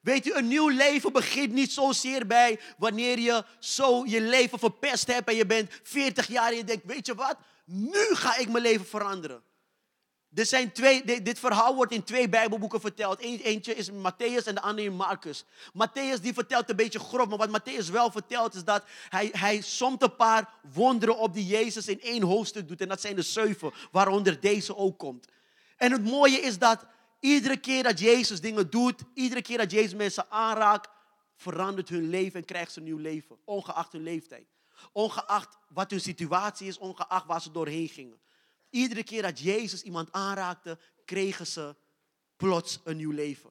Weet 0.01 0.27
u, 0.27 0.35
een 0.35 0.49
nieuw 0.49 0.69
leven 0.69 1.13
begint 1.13 1.53
niet 1.53 1.73
zozeer 1.73 2.27
bij 2.27 2.61
wanneer 2.79 3.19
je 3.19 3.45
zo 3.59 4.05
je 4.07 4.21
leven 4.21 4.59
verpest 4.59 5.07
hebt 5.07 5.29
en 5.29 5.37
je 5.37 5.47
bent 5.47 5.71
40 5.83 6.27
jaar 6.27 6.51
en 6.51 6.57
je 6.57 6.65
denkt, 6.65 6.87
weet 6.87 7.07
je 7.07 7.15
wat, 7.15 7.37
nu 7.65 8.15
ga 8.15 8.37
ik 8.37 8.49
mijn 8.49 8.63
leven 8.63 8.87
veranderen. 8.87 9.43
Er 10.35 10.47
zijn 10.47 10.73
twee, 10.73 11.23
dit, 11.23 11.39
verhaal 11.39 11.75
wordt 11.75 11.93
in 11.93 12.05
twee 12.05 12.29
Bijbelboeken 12.29 12.81
verteld. 12.81 13.19
Eentje 13.19 13.75
is 13.75 13.91
Matthäus 13.91 14.45
en 14.45 14.55
de 14.55 14.61
andere 14.61 14.89
in 14.89 14.97
Marcus. 14.97 15.45
Matthäus 15.73 16.21
die 16.21 16.33
vertelt 16.33 16.71
een 16.71 16.77
beetje 16.77 16.99
grof, 16.99 17.29
maar 17.29 17.39
wat 17.39 17.61
Matthäus 17.61 17.91
wel 17.91 18.11
vertelt 18.11 18.55
is 18.55 18.65
dat 18.65 18.85
hij, 19.09 19.29
hij 19.33 19.61
somt 19.61 20.03
een 20.03 20.17
paar 20.17 20.49
wonderen 20.73 21.19
op 21.19 21.35
die 21.35 21.47
Jezus 21.47 21.89
in 21.89 22.01
één 22.01 22.23
hoofdstuk 22.23 22.69
doet. 22.69 22.81
En 22.81 22.89
dat 22.89 23.01
zijn 23.01 23.17
de 23.17 23.23
zeven, 23.23 23.73
waaronder 23.91 24.41
deze 24.41 24.77
ook 24.77 24.99
komt. 24.99 25.27
En 25.77 25.93
het 25.93 26.05
mooie 26.05 26.41
is 26.41 26.59
dat 26.59 26.87
iedere 27.21 27.57
keer 27.57 27.83
dat 27.83 27.99
Jezus 27.99 28.41
dingen 28.41 28.71
doet, 28.71 29.03
iedere 29.15 29.43
keer 29.43 29.59
dat 29.59 29.71
Jezus 29.71 29.95
mensen 29.95 30.31
aanraakt, 30.31 30.89
verandert 31.35 31.89
hun 31.89 32.09
leven 32.09 32.41
en 32.41 32.47
krijgt 32.47 32.73
ze 32.73 32.79
een 32.79 32.85
nieuw 32.85 32.99
leven. 32.99 33.39
Ongeacht 33.45 33.93
hun 33.93 34.03
leeftijd. 34.03 34.49
Ongeacht 34.93 35.59
wat 35.69 35.91
hun 35.91 36.01
situatie 36.01 36.67
is, 36.67 36.79
ongeacht 36.79 37.27
waar 37.27 37.43
ze 37.43 37.51
doorheen 37.51 37.89
gingen. 37.89 38.21
Iedere 38.71 39.03
keer 39.03 39.23
dat 39.23 39.41
Jezus 39.41 39.83
iemand 39.83 40.13
aanraakte, 40.13 40.79
kregen 41.05 41.47
ze 41.47 41.77
plots 42.37 42.81
een 42.85 42.97
nieuw 42.97 43.11
leven. 43.11 43.51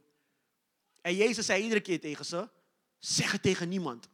En 1.01 1.15
Jezus 1.15 1.45
zei 1.45 1.63
iedere 1.63 1.81
keer 1.81 1.99
tegen 1.99 2.25
ze, 2.25 2.49
zeg 2.97 3.31
het 3.31 3.41
tegen 3.41 3.69
niemand. 3.69 4.09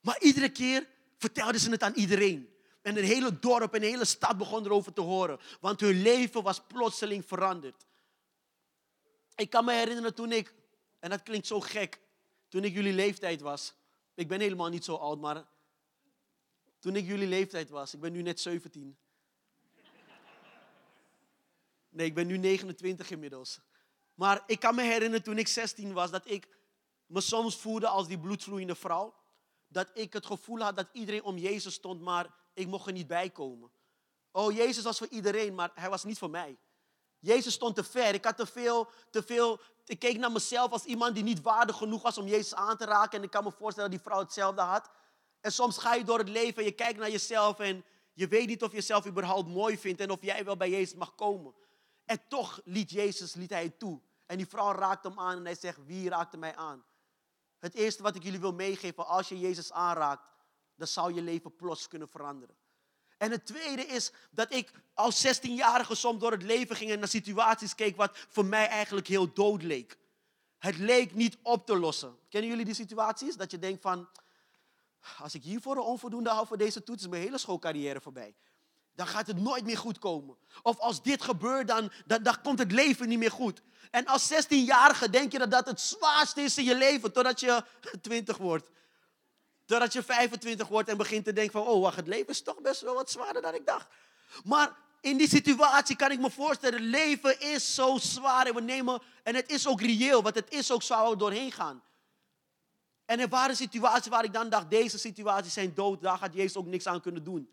Maar 0.00 0.20
iedere 0.20 0.48
keer 0.48 0.88
vertelden 1.18 1.60
ze 1.60 1.70
het 1.70 1.82
aan 1.82 1.94
iedereen. 1.94 2.51
En 2.82 2.96
een 2.96 3.04
hele 3.04 3.38
dorp, 3.38 3.74
een 3.74 3.82
hele 3.82 4.04
stad 4.04 4.38
begon 4.38 4.64
erover 4.64 4.92
te 4.92 5.00
horen. 5.00 5.40
Want 5.60 5.80
hun 5.80 6.02
leven 6.02 6.42
was 6.42 6.60
plotseling 6.60 7.24
veranderd. 7.26 7.86
Ik 9.34 9.50
kan 9.50 9.64
me 9.64 9.72
herinneren 9.72 10.14
toen 10.14 10.32
ik, 10.32 10.54
en 10.98 11.10
dat 11.10 11.22
klinkt 11.22 11.46
zo 11.46 11.60
gek, 11.60 12.00
toen 12.48 12.64
ik 12.64 12.72
jullie 12.72 12.92
leeftijd 12.92 13.40
was. 13.40 13.74
Ik 14.14 14.28
ben 14.28 14.40
helemaal 14.40 14.68
niet 14.68 14.84
zo 14.84 14.94
oud, 14.94 15.20
maar 15.20 15.44
toen 16.78 16.96
ik 16.96 17.06
jullie 17.06 17.26
leeftijd 17.26 17.70
was, 17.70 17.94
ik 17.94 18.00
ben 18.00 18.12
nu 18.12 18.22
net 18.22 18.40
17. 18.40 18.96
Nee, 21.88 22.06
ik 22.06 22.14
ben 22.14 22.26
nu 22.26 22.36
29 22.36 23.10
inmiddels. 23.10 23.60
Maar 24.14 24.42
ik 24.46 24.60
kan 24.60 24.74
me 24.74 24.82
herinneren 24.82 25.22
toen 25.22 25.38
ik 25.38 25.48
16 25.48 25.92
was, 25.92 26.10
dat 26.10 26.30
ik 26.30 26.48
me 27.06 27.20
soms 27.20 27.56
voelde 27.56 27.88
als 27.88 28.08
die 28.08 28.18
bloedvloeiende 28.18 28.74
vrouw. 28.74 29.14
Dat 29.68 29.90
ik 29.94 30.12
het 30.12 30.26
gevoel 30.26 30.58
had 30.58 30.76
dat 30.76 30.88
iedereen 30.92 31.22
om 31.22 31.38
Jezus 31.38 31.74
stond, 31.74 32.00
maar 32.00 32.34
ik 32.54 32.66
mocht 32.66 32.86
er 32.86 32.92
niet 32.92 33.06
bij 33.06 33.30
komen. 33.30 33.70
Oh, 34.32 34.52
Jezus 34.52 34.84
was 34.84 34.98
voor 34.98 35.08
iedereen, 35.08 35.54
maar 35.54 35.70
hij 35.74 35.90
was 35.90 36.04
niet 36.04 36.18
voor 36.18 36.30
mij. 36.30 36.58
Jezus 37.18 37.54
stond 37.54 37.74
te 37.74 37.84
ver. 37.84 38.14
Ik 38.14 38.24
had 38.24 38.36
te 38.36 38.46
veel, 38.46 38.88
te 39.10 39.22
veel. 39.22 39.60
Ik 39.84 39.98
keek 39.98 40.18
naar 40.18 40.32
mezelf 40.32 40.72
als 40.72 40.84
iemand 40.84 41.14
die 41.14 41.24
niet 41.24 41.42
waardig 41.42 41.76
genoeg 41.76 42.02
was 42.02 42.18
om 42.18 42.26
Jezus 42.26 42.54
aan 42.54 42.76
te 42.76 42.84
raken. 42.84 43.18
En 43.18 43.24
ik 43.24 43.30
kan 43.30 43.44
me 43.44 43.52
voorstellen 43.52 43.90
dat 43.90 43.98
die 43.98 44.08
vrouw 44.08 44.22
hetzelfde 44.22 44.60
had. 44.60 44.90
En 45.40 45.52
soms 45.52 45.78
ga 45.78 45.94
je 45.94 46.04
door 46.04 46.18
het 46.18 46.28
leven 46.28 46.58
en 46.58 46.64
je 46.64 46.72
kijkt 46.72 46.98
naar 46.98 47.10
jezelf 47.10 47.58
en 47.58 47.84
je 48.12 48.28
weet 48.28 48.46
niet 48.46 48.62
of 48.62 48.70
je 48.70 48.76
jezelf 48.76 49.06
überhaupt 49.06 49.48
mooi 49.48 49.78
vindt 49.78 50.00
en 50.00 50.10
of 50.10 50.22
jij 50.22 50.44
wel 50.44 50.56
bij 50.56 50.70
Jezus 50.70 50.94
mag 50.94 51.14
komen. 51.14 51.54
En 52.04 52.20
toch 52.28 52.60
liet 52.64 52.90
Jezus 52.90 53.34
liet 53.34 53.50
hij 53.50 53.62
het 53.62 53.78
toe. 53.78 54.00
En 54.26 54.36
die 54.36 54.46
vrouw 54.46 54.72
raakte 54.72 55.08
hem 55.08 55.18
aan 55.18 55.36
en 55.36 55.44
hij 55.44 55.54
zegt, 55.54 55.78
wie 55.84 56.08
raakte 56.08 56.36
mij 56.36 56.56
aan? 56.56 56.84
Het 57.58 57.74
eerste 57.74 58.02
wat 58.02 58.14
ik 58.14 58.22
jullie 58.22 58.40
wil 58.40 58.52
meegeven, 58.52 59.06
als 59.06 59.28
je 59.28 59.38
Jezus 59.38 59.72
aanraakt, 59.72 60.28
dan 60.82 60.90
zou 60.90 61.14
je 61.14 61.22
leven 61.22 61.56
plots 61.56 61.88
kunnen 61.88 62.08
veranderen. 62.08 62.56
En 63.18 63.30
het 63.30 63.46
tweede 63.46 63.82
is 63.82 64.12
dat 64.30 64.54
ik 64.54 64.72
als 64.94 65.26
16-jarige 65.26 65.94
soms 65.94 66.20
door 66.20 66.30
het 66.30 66.42
leven 66.42 66.76
ging 66.76 66.90
en 66.90 66.98
naar 66.98 67.08
situaties 67.08 67.74
keek 67.74 67.96
wat 67.96 68.18
voor 68.28 68.44
mij 68.44 68.68
eigenlijk 68.68 69.06
heel 69.06 69.32
dood 69.32 69.62
leek. 69.62 69.98
Het 70.58 70.78
leek 70.78 71.14
niet 71.14 71.38
op 71.42 71.66
te 71.66 71.78
lossen. 71.78 72.18
Kennen 72.28 72.50
jullie 72.50 72.64
die 72.64 72.74
situaties? 72.74 73.36
Dat 73.36 73.50
je 73.50 73.58
denkt 73.58 73.82
van, 73.82 74.08
als 75.18 75.34
ik 75.34 75.42
hiervoor 75.42 75.76
een 75.76 75.82
onvoldoende 75.82 76.30
hou 76.30 76.46
voor 76.46 76.58
deze 76.58 76.82
toets, 76.82 77.02
is 77.02 77.08
mijn 77.08 77.22
hele 77.22 77.38
schoolcarrière 77.38 78.00
voorbij. 78.00 78.34
Dan 78.94 79.06
gaat 79.06 79.26
het 79.26 79.40
nooit 79.40 79.64
meer 79.64 79.78
goed 79.78 79.98
komen. 79.98 80.36
Of 80.62 80.78
als 80.78 81.02
dit 81.02 81.22
gebeurt, 81.22 81.68
dan, 81.68 81.92
dan, 82.06 82.22
dan 82.22 82.40
komt 82.40 82.58
het 82.58 82.72
leven 82.72 83.08
niet 83.08 83.18
meer 83.18 83.30
goed. 83.30 83.62
En 83.90 84.06
als 84.06 84.32
16-jarige 84.32 85.10
denk 85.10 85.32
je 85.32 85.38
dat 85.38 85.50
dat 85.50 85.66
het 85.66 85.80
zwaarste 85.80 86.40
is 86.40 86.58
in 86.58 86.64
je 86.64 86.76
leven, 86.76 87.12
totdat 87.12 87.40
je 87.40 87.64
20 88.00 88.36
wordt. 88.36 88.70
Totdat 89.72 89.92
je 89.92 90.02
25 90.02 90.68
wordt 90.68 90.88
en 90.88 90.96
begint 90.96 91.24
te 91.24 91.32
denken 91.32 91.52
van, 91.52 91.66
oh 91.66 91.82
wacht, 91.82 91.96
het 91.96 92.06
leven 92.06 92.28
is 92.28 92.42
toch 92.42 92.60
best 92.60 92.80
wel 92.80 92.94
wat 92.94 93.10
zwaarder 93.10 93.42
dan 93.42 93.54
ik 93.54 93.66
dacht. 93.66 93.86
Maar 94.44 94.76
in 95.00 95.16
die 95.16 95.28
situatie 95.28 95.96
kan 95.96 96.10
ik 96.10 96.18
me 96.18 96.30
voorstellen, 96.30 96.80
het 96.80 96.90
leven 96.90 97.40
is 97.40 97.74
zo 97.74 97.98
zwaar 97.98 98.46
en 98.46 98.54
we 98.54 98.60
nemen, 98.60 99.02
en 99.22 99.34
het 99.34 99.50
is 99.50 99.66
ook 99.66 99.80
reëel, 99.80 100.22
want 100.22 100.34
het 100.34 100.50
is 100.50 100.72
ook 100.72 100.82
zo 100.82 100.94
waar 100.94 101.10
we 101.10 101.16
doorheen 101.16 101.52
gaan. 101.52 101.82
En 103.04 103.20
er 103.20 103.28
waren 103.28 103.56
situaties 103.56 104.10
waar 104.10 104.24
ik 104.24 104.32
dan 104.32 104.48
dacht, 104.48 104.70
deze 104.70 104.98
situaties 104.98 105.52
zijn 105.52 105.74
dood, 105.74 106.02
daar 106.02 106.18
gaat 106.18 106.34
Jezus 106.34 106.56
ook 106.56 106.66
niks 106.66 106.86
aan 106.86 107.00
kunnen 107.00 107.24
doen. 107.24 107.50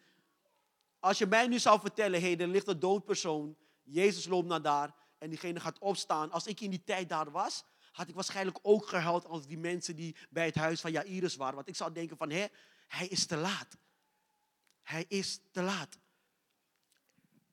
Als 0.99 1.17
je 1.17 1.25
mij 1.25 1.47
nu 1.47 1.59
zou 1.59 1.79
vertellen, 1.79 2.21
hé, 2.21 2.27
hey, 2.27 2.37
er 2.37 2.47
ligt 2.47 2.67
een 2.67 2.79
dood 2.79 3.05
persoon, 3.05 3.55
Jezus 3.83 4.25
loopt 4.25 4.47
naar 4.47 4.61
daar 4.61 4.93
en 5.17 5.29
diegene 5.29 5.59
gaat 5.59 5.79
opstaan. 5.79 6.31
Als 6.31 6.47
ik 6.47 6.61
in 6.61 6.69
die 6.69 6.83
tijd 6.83 7.09
daar 7.09 7.31
was, 7.31 7.63
had 7.99 8.07
ik 8.07 8.15
waarschijnlijk 8.15 8.59
ook 8.61 8.87
gehuild 8.87 9.25
als 9.25 9.47
die 9.47 9.57
mensen 9.57 9.95
die 9.95 10.15
bij 10.29 10.45
het 10.45 10.55
huis 10.55 10.81
van 10.81 10.91
Jairus 10.91 11.35
waren. 11.35 11.55
Want 11.55 11.67
ik 11.67 11.75
zou 11.75 11.93
denken 11.93 12.17
van, 12.17 12.29
hé, 12.29 12.47
hij 12.87 13.07
is 13.07 13.25
te 13.25 13.35
laat. 13.35 13.77
Hij 14.81 15.05
is 15.07 15.39
te 15.51 15.61
laat. 15.61 15.97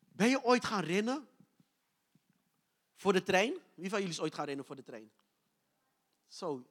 Ben 0.09 0.29
je 0.29 0.45
ooit 0.45 0.65
gaan 0.65 0.85
rennen 0.85 1.29
voor 2.95 3.13
de 3.13 3.23
trein? 3.23 3.55
Wie 3.75 3.89
van 3.89 3.99
jullie 3.99 4.15
is 4.15 4.21
ooit 4.21 4.35
gaan 4.35 4.45
rennen 4.45 4.65
voor 4.65 4.77
de 4.77 4.83
trein? 4.83 5.11
Zo. 6.27 6.67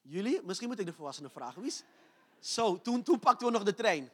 Jullie? 0.00 0.42
Misschien 0.42 0.68
moet 0.68 0.78
ik 0.78 0.86
de 0.86 0.92
volwassenen 0.92 1.30
vragen. 1.30 1.62
Wie 1.62 1.70
is? 1.70 1.82
Zo, 2.40 2.80
toen, 2.80 3.02
toen 3.02 3.18
pakten 3.18 3.46
we 3.46 3.52
nog 3.52 3.62
de 3.62 3.74
trein. 3.74 4.10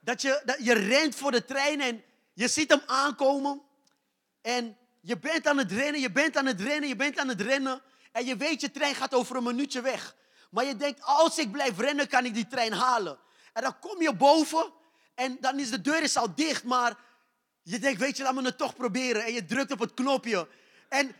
Dat 0.00 0.22
je, 0.22 0.42
dat 0.44 0.64
je 0.64 0.72
rent 0.72 1.14
voor 1.14 1.30
de 1.30 1.44
trein 1.44 1.80
en 1.80 2.04
je 2.32 2.48
ziet 2.48 2.70
hem 2.70 2.82
aankomen. 2.86 3.62
En 4.40 4.76
je 5.04 5.18
bent 5.18 5.46
aan 5.46 5.58
het 5.58 5.72
rennen, 5.72 6.00
je 6.00 6.10
bent 6.10 6.36
aan 6.36 6.46
het 6.46 6.60
rennen, 6.60 6.88
je 6.88 6.96
bent 6.96 7.18
aan 7.18 7.28
het 7.28 7.40
rennen. 7.40 7.82
En 8.12 8.24
je 8.24 8.36
weet, 8.36 8.60
je 8.60 8.70
trein 8.70 8.94
gaat 8.94 9.14
over 9.14 9.36
een 9.36 9.42
minuutje 9.42 9.80
weg. 9.80 10.16
Maar 10.50 10.64
je 10.64 10.76
denkt, 10.76 11.00
als 11.02 11.38
ik 11.38 11.52
blijf 11.52 11.78
rennen, 11.78 12.08
kan 12.08 12.24
ik 12.24 12.34
die 12.34 12.46
trein 12.46 12.72
halen. 12.72 13.18
En 13.52 13.62
dan 13.62 13.78
kom 13.78 14.02
je 14.02 14.14
boven 14.14 14.72
en 15.14 15.36
dan 15.40 15.58
is 15.58 15.70
de 15.70 15.80
deur 15.80 16.02
is 16.02 16.16
al 16.16 16.34
dicht. 16.34 16.64
Maar 16.64 16.96
je 17.62 17.78
denkt, 17.78 18.00
weet 18.00 18.16
je, 18.16 18.22
laat 18.22 18.34
me 18.34 18.42
het 18.42 18.58
toch 18.58 18.74
proberen. 18.74 19.24
En 19.24 19.32
je 19.32 19.44
drukt 19.44 19.72
op 19.72 19.78
het 19.78 19.94
knopje. 19.94 20.48
En 20.88 21.14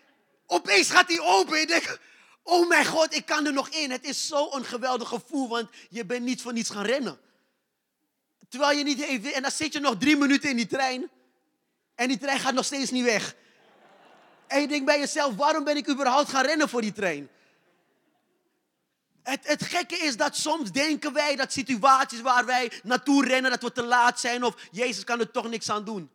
opeens 0.46 0.90
gaat 0.90 1.08
die 1.08 1.22
open. 1.22 1.54
En 1.54 1.60
je 1.60 1.66
denkt, 1.66 1.98
oh 2.42 2.68
mijn 2.68 2.86
god, 2.86 3.14
ik 3.14 3.26
kan 3.26 3.46
er 3.46 3.52
nog 3.52 3.68
in. 3.68 3.90
Het 3.90 4.04
is 4.04 4.26
zo'n 4.26 4.64
geweldig 4.64 5.08
gevoel, 5.08 5.48
want 5.48 5.70
je 5.90 6.04
bent 6.04 6.24
niet 6.24 6.42
voor 6.42 6.52
niets 6.52 6.70
gaan 6.70 6.84
rennen. 6.84 7.18
Terwijl 8.48 8.78
je 8.78 8.84
niet 8.84 9.00
even... 9.00 9.34
En 9.34 9.42
dan 9.42 9.50
zit 9.50 9.72
je 9.72 9.80
nog 9.80 9.96
drie 9.98 10.16
minuten 10.16 10.50
in 10.50 10.56
die 10.56 10.66
trein. 10.66 11.10
En 11.94 12.08
die 12.08 12.18
trein 12.18 12.40
gaat 12.40 12.54
nog 12.54 12.64
steeds 12.64 12.90
niet 12.90 13.04
weg. 13.04 13.34
En 14.46 14.60
je 14.60 14.68
denkt 14.68 14.84
bij 14.84 14.98
jezelf, 14.98 15.36
waarom 15.36 15.64
ben 15.64 15.76
ik 15.76 15.88
überhaupt 15.88 16.28
gaan 16.28 16.44
rennen 16.44 16.68
voor 16.68 16.80
die 16.80 16.92
trein? 16.92 17.28
Het, 19.22 19.46
het 19.46 19.64
gekke 19.64 19.96
is 19.96 20.16
dat 20.16 20.36
soms 20.36 20.72
denken 20.72 21.12
wij 21.12 21.36
dat 21.36 21.52
situaties 21.52 22.20
waar 22.20 22.46
wij 22.46 22.72
naartoe 22.82 23.26
rennen, 23.26 23.50
dat 23.50 23.62
we 23.62 23.72
te 23.72 23.84
laat 23.84 24.20
zijn 24.20 24.44
of 24.44 24.54
Jezus 24.70 25.04
kan 25.04 25.20
er 25.20 25.30
toch 25.30 25.48
niks 25.48 25.70
aan 25.70 25.84
doen. 25.84 26.10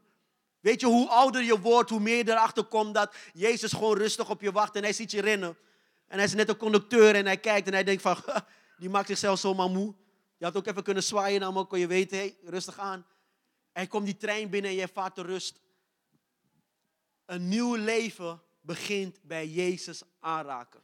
Weet 0.60 0.80
je, 0.80 0.86
hoe 0.86 1.08
ouder 1.08 1.44
je 1.44 1.60
wordt, 1.60 1.90
hoe 1.90 2.00
meer 2.00 2.18
je 2.18 2.30
erachter 2.32 2.64
komt 2.64 2.94
dat 2.94 3.16
Jezus 3.34 3.72
gewoon 3.72 3.98
rustig 3.98 4.30
op 4.30 4.42
je 4.42 4.52
wacht 4.52 4.76
en 4.76 4.84
hij 4.84 4.94
ziet 4.94 5.12
je 5.12 5.22
rennen. 5.22 5.58
En 6.08 6.16
hij 6.16 6.26
is 6.26 6.34
net 6.34 6.50
een 6.50 6.58
conducteur 6.58 7.16
en 7.16 7.26
hij 7.26 7.38
kijkt 7.38 7.68
en 7.68 7.74
hij 7.74 7.84
denkt 7.84 8.02
van, 8.02 8.18
die 8.78 8.90
maakt 8.90 9.08
zichzelf 9.08 9.40
zomaar 9.40 9.70
moe. 9.70 9.94
Je 10.38 10.46
had 10.46 10.56
ook 10.56 10.68
even 10.68 10.84
kunnen 10.84 11.04
zwaaien 11.04 11.42
hem, 11.42 11.68
kon 11.68 11.80
je 11.80 11.88
weten, 11.88 12.18
hey, 12.18 12.38
rustig 12.44 12.80
aan. 12.80 13.06
En 13.74 13.88
komt 13.88 14.06
die 14.06 14.18
trein 14.18 14.50
binnen 14.50 14.72
en 14.72 14.78
je 14.78 14.88
vaart 14.94 15.16
de 15.16 15.22
rust. 15.22 15.60
Een 17.30 17.48
nieuw 17.48 17.76
leven 17.76 18.42
begint 18.62 19.20
bij 19.22 19.48
Jezus 19.48 20.02
aanraken. 20.20 20.82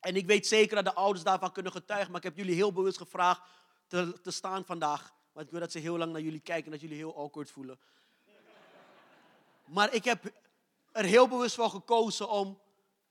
En 0.00 0.16
ik 0.16 0.26
weet 0.26 0.46
zeker 0.46 0.76
dat 0.76 0.84
de 0.84 0.94
ouders 0.94 1.24
daarvan 1.24 1.52
kunnen 1.52 1.72
getuigen, 1.72 2.10
maar 2.10 2.20
ik 2.20 2.26
heb 2.26 2.36
jullie 2.36 2.54
heel 2.54 2.72
bewust 2.72 2.96
gevraagd 2.96 3.42
te, 3.86 4.20
te 4.22 4.30
staan 4.30 4.64
vandaag. 4.64 5.14
Want 5.32 5.46
ik 5.46 5.52
wil 5.52 5.60
dat 5.60 5.72
ze 5.72 5.78
heel 5.78 5.98
lang 5.98 6.12
naar 6.12 6.20
jullie 6.20 6.40
kijken 6.40 6.64
en 6.64 6.70
dat 6.70 6.80
jullie 6.80 6.96
heel 6.96 7.16
awkward 7.16 7.50
voelen. 7.50 7.78
Maar 9.64 9.94
ik 9.94 10.04
heb 10.04 10.32
er 10.92 11.04
heel 11.04 11.28
bewust 11.28 11.54
voor 11.54 11.70
gekozen 11.70 12.28
om 12.28 12.60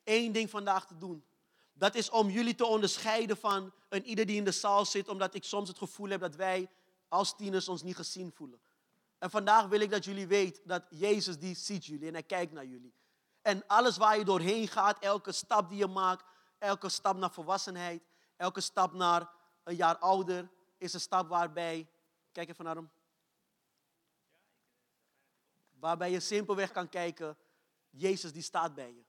één 0.03 0.31
ding 0.33 0.49
vandaag 0.49 0.87
te 0.87 0.97
doen. 0.97 1.23
Dat 1.73 1.95
is 1.95 2.09
om 2.09 2.29
jullie 2.29 2.55
te 2.55 2.65
onderscheiden 2.65 3.37
van 3.37 3.73
een 3.89 4.05
ieder 4.05 4.25
die 4.25 4.37
in 4.37 4.45
de 4.45 4.51
zaal 4.51 4.85
zit, 4.85 5.07
omdat 5.07 5.35
ik 5.35 5.43
soms 5.43 5.67
het 5.67 5.77
gevoel 5.77 6.09
heb 6.09 6.19
dat 6.19 6.35
wij 6.35 6.69
als 7.07 7.35
tieners 7.35 7.67
ons 7.67 7.83
niet 7.83 7.95
gezien 7.95 8.31
voelen. 8.31 8.59
En 9.23 9.29
vandaag 9.29 9.67
wil 9.67 9.79
ik 9.79 9.89
dat 9.89 10.05
jullie 10.05 10.27
weten 10.27 10.67
dat 10.67 10.83
Jezus 10.89 11.39
die 11.39 11.55
ziet 11.55 11.85
jullie 11.85 12.07
en 12.07 12.13
hij 12.13 12.23
kijkt 12.23 12.51
naar 12.51 12.65
jullie. 12.65 12.93
En 13.41 13.67
alles 13.67 13.97
waar 13.97 14.17
je 14.17 14.25
doorheen 14.25 14.67
gaat, 14.67 14.99
elke 14.99 15.31
stap 15.31 15.69
die 15.69 15.77
je 15.77 15.87
maakt, 15.87 16.25
elke 16.57 16.89
stap 16.89 17.17
naar 17.17 17.31
volwassenheid, 17.31 18.03
elke 18.35 18.61
stap 18.61 18.93
naar 18.93 19.29
een 19.63 19.75
jaar 19.75 19.97
ouder, 19.97 20.51
is 20.77 20.93
een 20.93 20.99
stap 20.99 21.29
waarbij, 21.29 21.89
kijk 22.31 22.49
even 22.49 22.65
naar 22.65 22.75
hem, 22.75 22.91
waarbij 25.69 26.11
je 26.11 26.19
simpelweg 26.19 26.71
kan 26.71 26.89
kijken, 26.89 27.37
Jezus 27.89 28.31
die 28.31 28.41
staat 28.41 28.75
bij 28.75 28.93
je. 28.93 29.05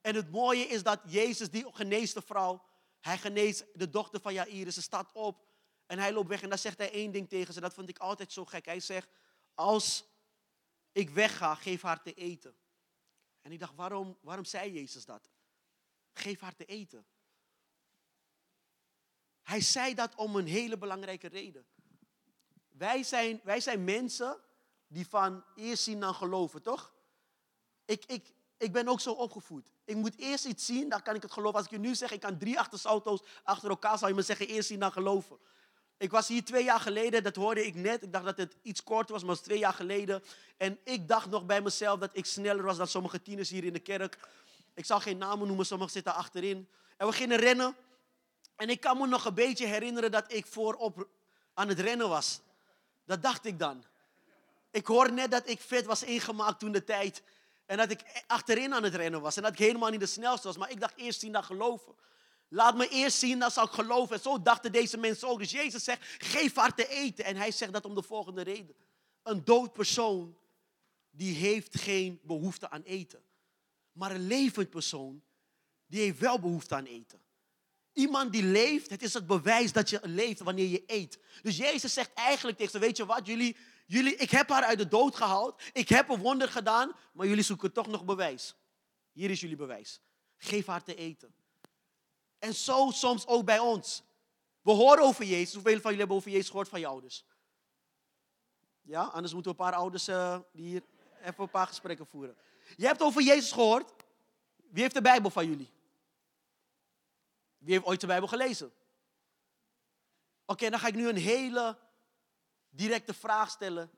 En 0.00 0.14
het 0.14 0.30
mooie 0.30 0.64
is 0.64 0.82
dat 0.82 1.00
Jezus, 1.04 1.50
die 1.50 1.66
geneest 1.72 2.14
de 2.14 2.22
vrouw, 2.22 2.64
hij 3.00 3.18
geneest 3.18 3.66
de 3.72 3.90
dochter 3.90 4.20
van 4.20 4.34
Jairus, 4.34 4.74
ze 4.74 4.82
staat 4.82 5.12
op 5.12 5.51
en 5.92 5.98
hij 5.98 6.12
loopt 6.12 6.28
weg 6.28 6.42
en 6.42 6.48
dan 6.48 6.58
zegt 6.58 6.78
hij 6.78 6.92
één 6.92 7.12
ding 7.12 7.28
tegen 7.28 7.54
ze, 7.54 7.60
dat 7.60 7.74
vond 7.74 7.88
ik 7.88 7.98
altijd 7.98 8.32
zo 8.32 8.44
gek. 8.44 8.64
Hij 8.64 8.80
zegt, 8.80 9.08
als 9.54 10.04
ik 10.92 11.10
wegga, 11.10 11.54
geef 11.54 11.82
haar 11.82 12.02
te 12.02 12.14
eten. 12.14 12.56
En 13.40 13.52
ik 13.52 13.58
dacht, 13.58 13.74
waarom, 13.74 14.18
waarom 14.20 14.44
zei 14.44 14.72
Jezus 14.72 15.04
dat? 15.04 15.30
Geef 16.12 16.40
haar 16.40 16.54
te 16.54 16.64
eten. 16.64 17.06
Hij 19.42 19.60
zei 19.60 19.94
dat 19.94 20.14
om 20.14 20.36
een 20.36 20.46
hele 20.46 20.78
belangrijke 20.78 21.28
reden. 21.28 21.66
Wij 22.68 23.02
zijn, 23.02 23.40
wij 23.44 23.60
zijn 23.60 23.84
mensen 23.84 24.40
die 24.86 25.08
van 25.08 25.44
eerst 25.54 25.82
zien 25.82 26.00
dan 26.00 26.14
geloven, 26.14 26.62
toch? 26.62 26.94
Ik, 27.84 28.04
ik, 28.04 28.32
ik 28.56 28.72
ben 28.72 28.88
ook 28.88 29.00
zo 29.00 29.12
opgevoed. 29.12 29.72
Ik 29.84 29.96
moet 29.96 30.16
eerst 30.16 30.44
iets 30.44 30.66
zien, 30.66 30.88
dan 30.88 31.02
kan 31.02 31.14
ik 31.14 31.22
het 31.22 31.32
geloven. 31.32 31.56
Als 31.56 31.66
ik 31.66 31.72
je 31.72 31.78
nu 31.78 31.94
zeg, 31.94 32.10
ik 32.10 32.20
kan 32.20 32.38
drie 32.38 32.56
auto's 32.56 33.22
achter 33.42 33.70
elkaar, 33.70 33.98
zou 33.98 34.10
je 34.10 34.16
me 34.16 34.22
zeggen, 34.22 34.48
eerst 34.48 34.68
zien 34.68 34.80
dan 34.80 34.92
geloven. 34.92 35.38
Ik 36.02 36.10
was 36.10 36.28
hier 36.28 36.44
twee 36.44 36.64
jaar 36.64 36.80
geleden, 36.80 37.22
dat 37.22 37.36
hoorde 37.36 37.66
ik 37.66 37.74
net. 37.74 38.02
Ik 38.02 38.12
dacht 38.12 38.24
dat 38.24 38.36
het 38.36 38.56
iets 38.62 38.82
korter 38.82 39.12
was, 39.12 39.22
maar 39.22 39.30
het 39.30 39.38
was 39.38 39.48
twee 39.48 39.58
jaar 39.58 39.72
geleden. 39.72 40.22
En 40.56 40.78
ik 40.84 41.08
dacht 41.08 41.30
nog 41.30 41.46
bij 41.46 41.60
mezelf 41.60 41.98
dat 41.98 42.10
ik 42.12 42.26
sneller 42.26 42.64
was 42.64 42.76
dan 42.76 42.86
sommige 42.86 43.22
tieners 43.22 43.50
hier 43.50 43.64
in 43.64 43.72
de 43.72 43.78
kerk. 43.78 44.18
Ik 44.74 44.84
zal 44.84 45.00
geen 45.00 45.18
namen 45.18 45.46
noemen, 45.46 45.66
sommigen 45.66 45.92
zitten 45.92 46.14
achterin. 46.14 46.68
En 46.96 47.06
we 47.06 47.12
gingen 47.12 47.38
rennen. 47.38 47.76
En 48.56 48.68
ik 48.68 48.80
kan 48.80 48.98
me 48.98 49.06
nog 49.06 49.24
een 49.24 49.34
beetje 49.34 49.66
herinneren 49.66 50.10
dat 50.10 50.32
ik 50.32 50.46
voorop 50.46 51.08
aan 51.54 51.68
het 51.68 51.80
rennen 51.80 52.08
was. 52.08 52.40
Dat 53.04 53.22
dacht 53.22 53.44
ik 53.44 53.58
dan. 53.58 53.84
Ik 54.70 54.86
hoor 54.86 55.12
net 55.12 55.30
dat 55.30 55.48
ik 55.48 55.60
vet 55.60 55.84
was 55.84 56.02
ingemaakt 56.02 56.58
toen 56.58 56.72
de 56.72 56.84
tijd. 56.84 57.22
En 57.66 57.76
dat 57.76 57.90
ik 57.90 58.24
achterin 58.26 58.74
aan 58.74 58.82
het 58.82 58.94
rennen 58.94 59.20
was. 59.20 59.36
En 59.36 59.42
dat 59.42 59.52
ik 59.52 59.58
helemaal 59.58 59.90
niet 59.90 60.00
de 60.00 60.06
snelste 60.06 60.46
was. 60.46 60.56
Maar 60.56 60.70
ik 60.70 60.80
dacht 60.80 60.96
eerst 60.96 61.20
zien, 61.20 61.32
dan 61.32 61.44
geloven. 61.44 61.94
Laat 62.54 62.76
me 62.76 62.88
eerst 62.88 63.18
zien, 63.18 63.38
dan 63.38 63.50
zal 63.50 63.64
ik 63.64 63.70
geloven. 63.70 64.16
En 64.16 64.22
zo 64.22 64.42
dachten 64.42 64.72
deze 64.72 64.96
mensen 64.98 65.28
ook. 65.28 65.38
Dus 65.38 65.50
Jezus 65.50 65.84
zegt, 65.84 66.00
geef 66.18 66.54
haar 66.54 66.74
te 66.74 66.88
eten. 66.88 67.24
En 67.24 67.36
hij 67.36 67.50
zegt 67.50 67.72
dat 67.72 67.84
om 67.84 67.94
de 67.94 68.02
volgende 68.02 68.42
reden. 68.42 68.74
Een 69.22 69.44
dood 69.44 69.72
persoon, 69.72 70.36
die 71.10 71.34
heeft 71.34 71.80
geen 71.80 72.20
behoefte 72.22 72.70
aan 72.70 72.82
eten. 72.82 73.22
Maar 73.92 74.10
een 74.10 74.26
levend 74.26 74.70
persoon, 74.70 75.22
die 75.86 76.00
heeft 76.00 76.18
wel 76.18 76.40
behoefte 76.40 76.74
aan 76.74 76.84
eten. 76.84 77.20
Iemand 77.92 78.32
die 78.32 78.42
leeft, 78.42 78.90
het 78.90 79.02
is 79.02 79.14
het 79.14 79.26
bewijs 79.26 79.72
dat 79.72 79.90
je 79.90 80.00
leeft 80.02 80.40
wanneer 80.40 80.68
je 80.68 80.82
eet. 80.86 81.18
Dus 81.42 81.56
Jezus 81.56 81.92
zegt 81.92 82.12
eigenlijk 82.14 82.56
tegen 82.56 82.72
ze, 82.72 82.78
weet 82.78 82.96
je 82.96 83.06
wat, 83.06 83.26
jullie, 83.26 83.56
jullie, 83.86 84.16
ik 84.16 84.30
heb 84.30 84.48
haar 84.48 84.64
uit 84.64 84.78
de 84.78 84.88
dood 84.88 85.16
gehaald, 85.16 85.62
ik 85.72 85.88
heb 85.88 86.08
een 86.08 86.20
wonder 86.20 86.48
gedaan, 86.48 86.92
maar 87.12 87.26
jullie 87.26 87.44
zoeken 87.44 87.72
toch 87.72 87.86
nog 87.86 88.04
bewijs. 88.04 88.54
Hier 89.12 89.30
is 89.30 89.40
jullie 89.40 89.56
bewijs. 89.56 90.00
Geef 90.36 90.66
haar 90.66 90.82
te 90.82 90.94
eten. 90.94 91.34
En 92.42 92.54
zo 92.54 92.90
soms 92.90 93.26
ook 93.26 93.44
bij 93.44 93.58
ons. 93.58 94.02
We 94.62 94.70
horen 94.70 95.04
over 95.04 95.24
Jezus. 95.24 95.54
Hoeveel 95.54 95.72
van 95.72 95.82
jullie 95.82 95.98
hebben 95.98 96.16
over 96.16 96.30
Jezus 96.30 96.48
gehoord 96.48 96.68
van 96.68 96.80
je 96.80 96.86
ouders? 96.86 97.24
Ja, 98.80 99.02
anders 99.02 99.32
moeten 99.32 99.52
we 99.52 99.58
een 99.58 99.70
paar 99.70 99.80
ouders 99.80 100.04
die 100.52 100.66
hier 100.66 100.82
even 101.20 101.42
een 101.42 101.50
paar 101.50 101.66
gesprekken 101.66 102.06
voeren. 102.06 102.36
Je 102.76 102.86
hebt 102.86 103.02
over 103.02 103.22
Jezus 103.22 103.52
gehoord. 103.52 103.92
Wie 104.56 104.82
heeft 104.82 104.94
de 104.94 105.02
Bijbel 105.02 105.30
van 105.30 105.46
jullie? 105.46 105.70
Wie 107.58 107.72
heeft 107.72 107.86
ooit 107.86 108.00
de 108.00 108.06
Bijbel 108.06 108.28
gelezen? 108.28 108.72
Oké, 110.46 110.70
dan 110.70 110.78
ga 110.78 110.86
ik 110.86 110.94
nu 110.94 111.08
een 111.08 111.16
hele 111.16 111.78
directe 112.70 113.14
vraag 113.14 113.50
stellen. 113.50 113.90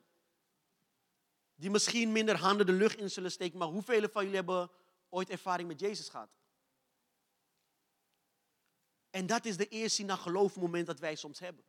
Die 1.55 1.71
misschien 1.71 2.13
minder 2.13 2.37
handen 2.37 2.67
de 2.67 2.73
lucht 2.73 2.99
in 2.99 3.11
zullen 3.11 3.31
steken. 3.31 3.59
Maar 3.59 3.69
hoeveel 3.69 4.09
van 4.09 4.23
jullie 4.23 4.37
hebben 4.37 4.71
ooit 5.09 5.31
ervaring 5.31 5.69
met 5.69 5.81
Jezus 5.81 6.09
gehad? 6.09 6.29
En 9.15 9.27
dat 9.27 9.45
is 9.45 9.57
de 9.57 9.69
eerste 9.69 10.03
naar 10.03 10.17
geloof 10.17 10.57
moment 10.57 10.87
dat 10.87 10.99
wij 10.99 11.15
soms 11.15 11.39
hebben. 11.39 11.65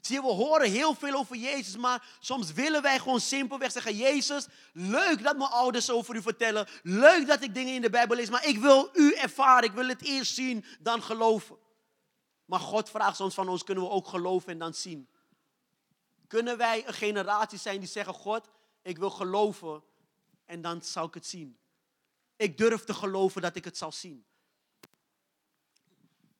Zie 0.00 0.14
je, 0.16 0.22
we 0.22 0.32
horen 0.32 0.70
heel 0.70 0.94
veel 0.94 1.14
over 1.14 1.36
Jezus, 1.36 1.76
maar 1.76 2.16
soms 2.20 2.52
willen 2.52 2.82
wij 2.82 2.98
gewoon 2.98 3.20
simpelweg 3.20 3.72
zeggen: 3.72 3.96
Jezus, 3.96 4.46
leuk 4.72 5.22
dat 5.22 5.36
mijn 5.36 5.50
ouders 5.50 5.90
over 5.90 6.14
u 6.14 6.22
vertellen. 6.22 6.68
Leuk 6.82 7.26
dat 7.26 7.42
ik 7.42 7.54
dingen 7.54 7.74
in 7.74 7.80
de 7.80 7.90
Bijbel 7.90 8.16
lees, 8.16 8.30
maar 8.30 8.46
ik 8.46 8.58
wil 8.58 8.90
u 8.92 9.14
ervaren. 9.14 9.68
Ik 9.68 9.74
wil 9.74 9.88
het 9.88 10.02
eerst 10.02 10.34
zien, 10.34 10.64
dan 10.80 11.02
geloven. 11.02 11.56
Maar 12.44 12.60
God 12.60 12.90
vraagt 12.90 13.16
soms 13.16 13.34
van 13.34 13.48
ons: 13.48 13.64
kunnen 13.64 13.84
we 13.84 13.90
ook 13.90 14.08
geloven 14.08 14.52
en 14.52 14.58
dan 14.58 14.74
zien? 14.74 15.08
Kunnen 16.26 16.56
wij 16.56 16.86
een 16.86 16.94
generatie 16.94 17.58
zijn 17.58 17.78
die 17.78 17.88
zeggen: 17.88 18.14
God, 18.14 18.48
ik 18.82 18.98
wil 18.98 19.10
geloven 19.10 19.82
en 20.44 20.60
dan 20.62 20.82
zal 20.82 21.06
ik 21.06 21.14
het 21.14 21.26
zien? 21.26 21.58
Ik 22.36 22.58
durf 22.58 22.84
te 22.84 22.94
geloven 22.94 23.42
dat 23.42 23.56
ik 23.56 23.64
het 23.64 23.76
zal 23.76 23.92
zien. 23.92 24.26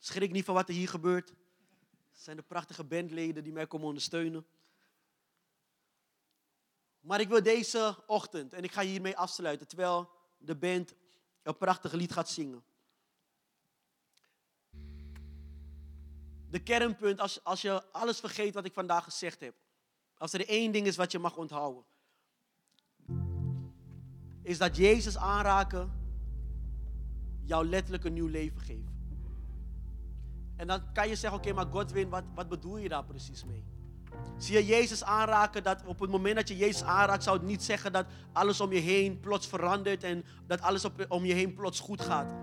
Schrik 0.06 0.32
niet 0.32 0.44
van 0.44 0.54
wat 0.54 0.68
er 0.68 0.74
hier 0.74 0.88
gebeurt. 0.88 1.28
Het 1.28 2.22
zijn 2.22 2.36
de 2.36 2.42
prachtige 2.42 2.84
bandleden 2.84 3.44
die 3.44 3.52
mij 3.52 3.66
komen 3.66 3.86
ondersteunen. 3.86 4.46
Maar 7.00 7.20
ik 7.20 7.28
wil 7.28 7.42
deze 7.42 7.96
ochtend, 8.06 8.52
en 8.52 8.64
ik 8.64 8.72
ga 8.72 8.82
hiermee 8.82 9.16
afsluiten, 9.16 9.66
terwijl 9.66 10.10
de 10.38 10.56
band 10.56 10.94
een 11.42 11.56
prachtige 11.56 11.96
lied 11.96 12.12
gaat 12.12 12.28
zingen. 12.28 12.64
De 16.50 16.62
kernpunt, 16.62 17.20
als, 17.20 17.44
als 17.44 17.62
je 17.62 17.92
alles 17.92 18.20
vergeet 18.20 18.54
wat 18.54 18.64
ik 18.64 18.72
vandaag 18.72 19.04
gezegd 19.04 19.40
heb, 19.40 19.54
als 20.18 20.32
er 20.32 20.48
één 20.48 20.72
ding 20.72 20.86
is 20.86 20.96
wat 20.96 21.12
je 21.12 21.18
mag 21.18 21.36
onthouden, 21.36 21.84
is 24.42 24.58
dat 24.58 24.76
Jezus 24.76 25.16
aanraken 25.16 25.92
jou 27.44 27.66
letterlijk 27.66 28.04
een 28.04 28.12
nieuw 28.12 28.26
leven 28.26 28.60
geeft. 28.60 28.95
En 30.56 30.66
dan 30.66 30.80
kan 30.92 31.08
je 31.08 31.16
zeggen, 31.16 31.38
oké, 31.38 31.52
maar 31.52 31.66
Godwin, 31.70 32.08
wat, 32.08 32.24
wat 32.34 32.48
bedoel 32.48 32.76
je 32.76 32.88
daar 32.88 33.04
precies 33.04 33.44
mee? 33.44 33.64
Zie 34.38 34.54
je 34.54 34.64
Jezus 34.64 35.04
aanraken, 35.04 35.62
dat 35.62 35.82
op 35.86 36.00
het 36.00 36.10
moment 36.10 36.36
dat 36.36 36.48
je 36.48 36.56
Jezus 36.56 36.82
aanraakt, 36.82 37.22
zou 37.22 37.36
het 37.36 37.46
niet 37.46 37.62
zeggen 37.62 37.92
dat 37.92 38.06
alles 38.32 38.60
om 38.60 38.72
je 38.72 38.78
heen 38.78 39.20
plots 39.20 39.46
verandert 39.46 40.04
en 40.04 40.24
dat 40.46 40.60
alles 40.60 40.86
om 41.08 41.24
je 41.24 41.32
heen 41.32 41.54
plots 41.54 41.80
goed 41.80 42.00
gaat. 42.00 42.34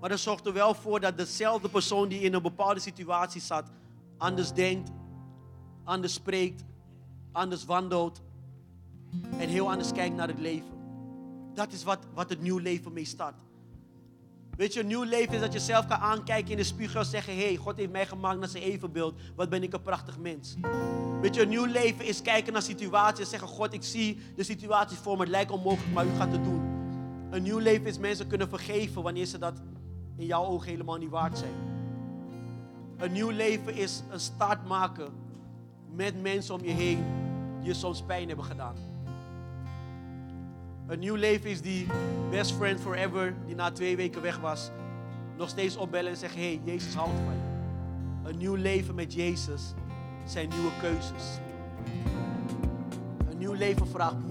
Maar 0.00 0.08
dat 0.08 0.18
zorgt 0.18 0.46
er 0.46 0.52
wel 0.52 0.74
voor 0.74 1.00
dat 1.00 1.16
dezelfde 1.16 1.68
persoon 1.68 2.08
die 2.08 2.20
in 2.20 2.34
een 2.34 2.42
bepaalde 2.42 2.80
situatie 2.80 3.40
zat, 3.40 3.70
anders 4.18 4.52
denkt, 4.52 4.90
anders 5.84 6.12
spreekt, 6.12 6.64
anders 7.32 7.64
wandelt 7.64 8.22
en 9.38 9.48
heel 9.48 9.70
anders 9.70 9.92
kijkt 9.92 10.16
naar 10.16 10.28
het 10.28 10.38
leven. 10.38 10.76
Dat 11.54 11.72
is 11.72 11.84
wat, 11.84 12.06
wat 12.14 12.28
het 12.28 12.40
nieuw 12.40 12.58
leven 12.58 12.92
mee 12.92 13.04
start. 13.04 13.34
Weet 14.56 14.72
je, 14.72 14.80
een 14.80 14.86
nieuw 14.86 15.02
leven 15.02 15.34
is 15.34 15.40
dat 15.40 15.52
je 15.52 15.58
zelf 15.58 15.86
kan 15.86 15.98
aankijken 15.98 16.50
in 16.50 16.56
de 16.56 16.64
spiegel 16.64 17.00
en 17.00 17.06
zeggen: 17.06 17.36
hey, 17.36 17.56
God 17.56 17.76
heeft 17.76 17.90
mij 17.90 18.06
gemaakt 18.06 18.38
naar 18.38 18.48
zijn 18.48 18.62
evenbeeld. 18.62 19.20
Wat 19.34 19.48
ben 19.48 19.62
ik 19.62 19.72
een 19.72 19.82
prachtig 19.82 20.18
mens. 20.18 20.54
Weet 21.20 21.34
je, 21.34 21.42
een 21.42 21.48
nieuw 21.48 21.64
leven 21.64 22.04
is 22.04 22.22
kijken 22.22 22.52
naar 22.52 22.62
situaties 22.62 23.24
en 23.24 23.30
zeggen: 23.30 23.48
God, 23.48 23.72
ik 23.72 23.82
zie 23.82 24.18
de 24.36 24.42
situatie 24.42 24.96
voor 24.96 25.16
me. 25.16 25.20
Het 25.20 25.30
lijkt 25.30 25.50
onmogelijk, 25.50 25.92
maar 25.92 26.06
u 26.06 26.14
gaat 26.16 26.32
het 26.32 26.44
doen. 26.44 26.60
Een 27.30 27.42
nieuw 27.42 27.58
leven 27.58 27.86
is 27.86 27.98
mensen 27.98 28.26
kunnen 28.26 28.48
vergeven 28.48 29.02
wanneer 29.02 29.26
ze 29.26 29.38
dat 29.38 29.60
in 30.16 30.26
jouw 30.26 30.44
ogen 30.44 30.70
helemaal 30.70 30.96
niet 30.96 31.10
waard 31.10 31.38
zijn. 31.38 31.54
Een 32.96 33.12
nieuw 33.12 33.30
leven 33.30 33.74
is 33.74 34.02
een 34.10 34.20
start 34.20 34.66
maken 34.66 35.12
met 35.90 36.22
mensen 36.22 36.54
om 36.54 36.64
je 36.64 36.72
heen 36.72 37.04
die 37.58 37.68
je 37.68 37.74
soms 37.74 38.02
pijn 38.02 38.28
hebben 38.28 38.44
gedaan. 38.44 38.95
Een 40.86 40.98
nieuw 40.98 41.14
leven 41.14 41.50
is 41.50 41.60
die 41.60 41.86
best 42.30 42.52
friend 42.52 42.80
forever, 42.80 43.34
die 43.46 43.54
na 43.54 43.70
twee 43.70 43.96
weken 43.96 44.22
weg 44.22 44.38
was, 44.38 44.70
nog 45.36 45.48
steeds 45.48 45.76
opbellen 45.76 46.10
en 46.10 46.16
zeggen: 46.16 46.40
hey, 46.40 46.60
Jezus 46.64 46.94
houdt 46.94 47.18
van 47.24 47.34
je. 47.34 48.30
Een 48.30 48.36
nieuw 48.36 48.54
leven 48.54 48.94
met 48.94 49.14
Jezus 49.14 49.74
zijn 50.24 50.48
nieuwe 50.48 50.70
keuzes. 50.80 51.38
Een 53.30 53.38
nieuw 53.38 53.52
leven 53.52 53.88
vraagt 53.88 54.25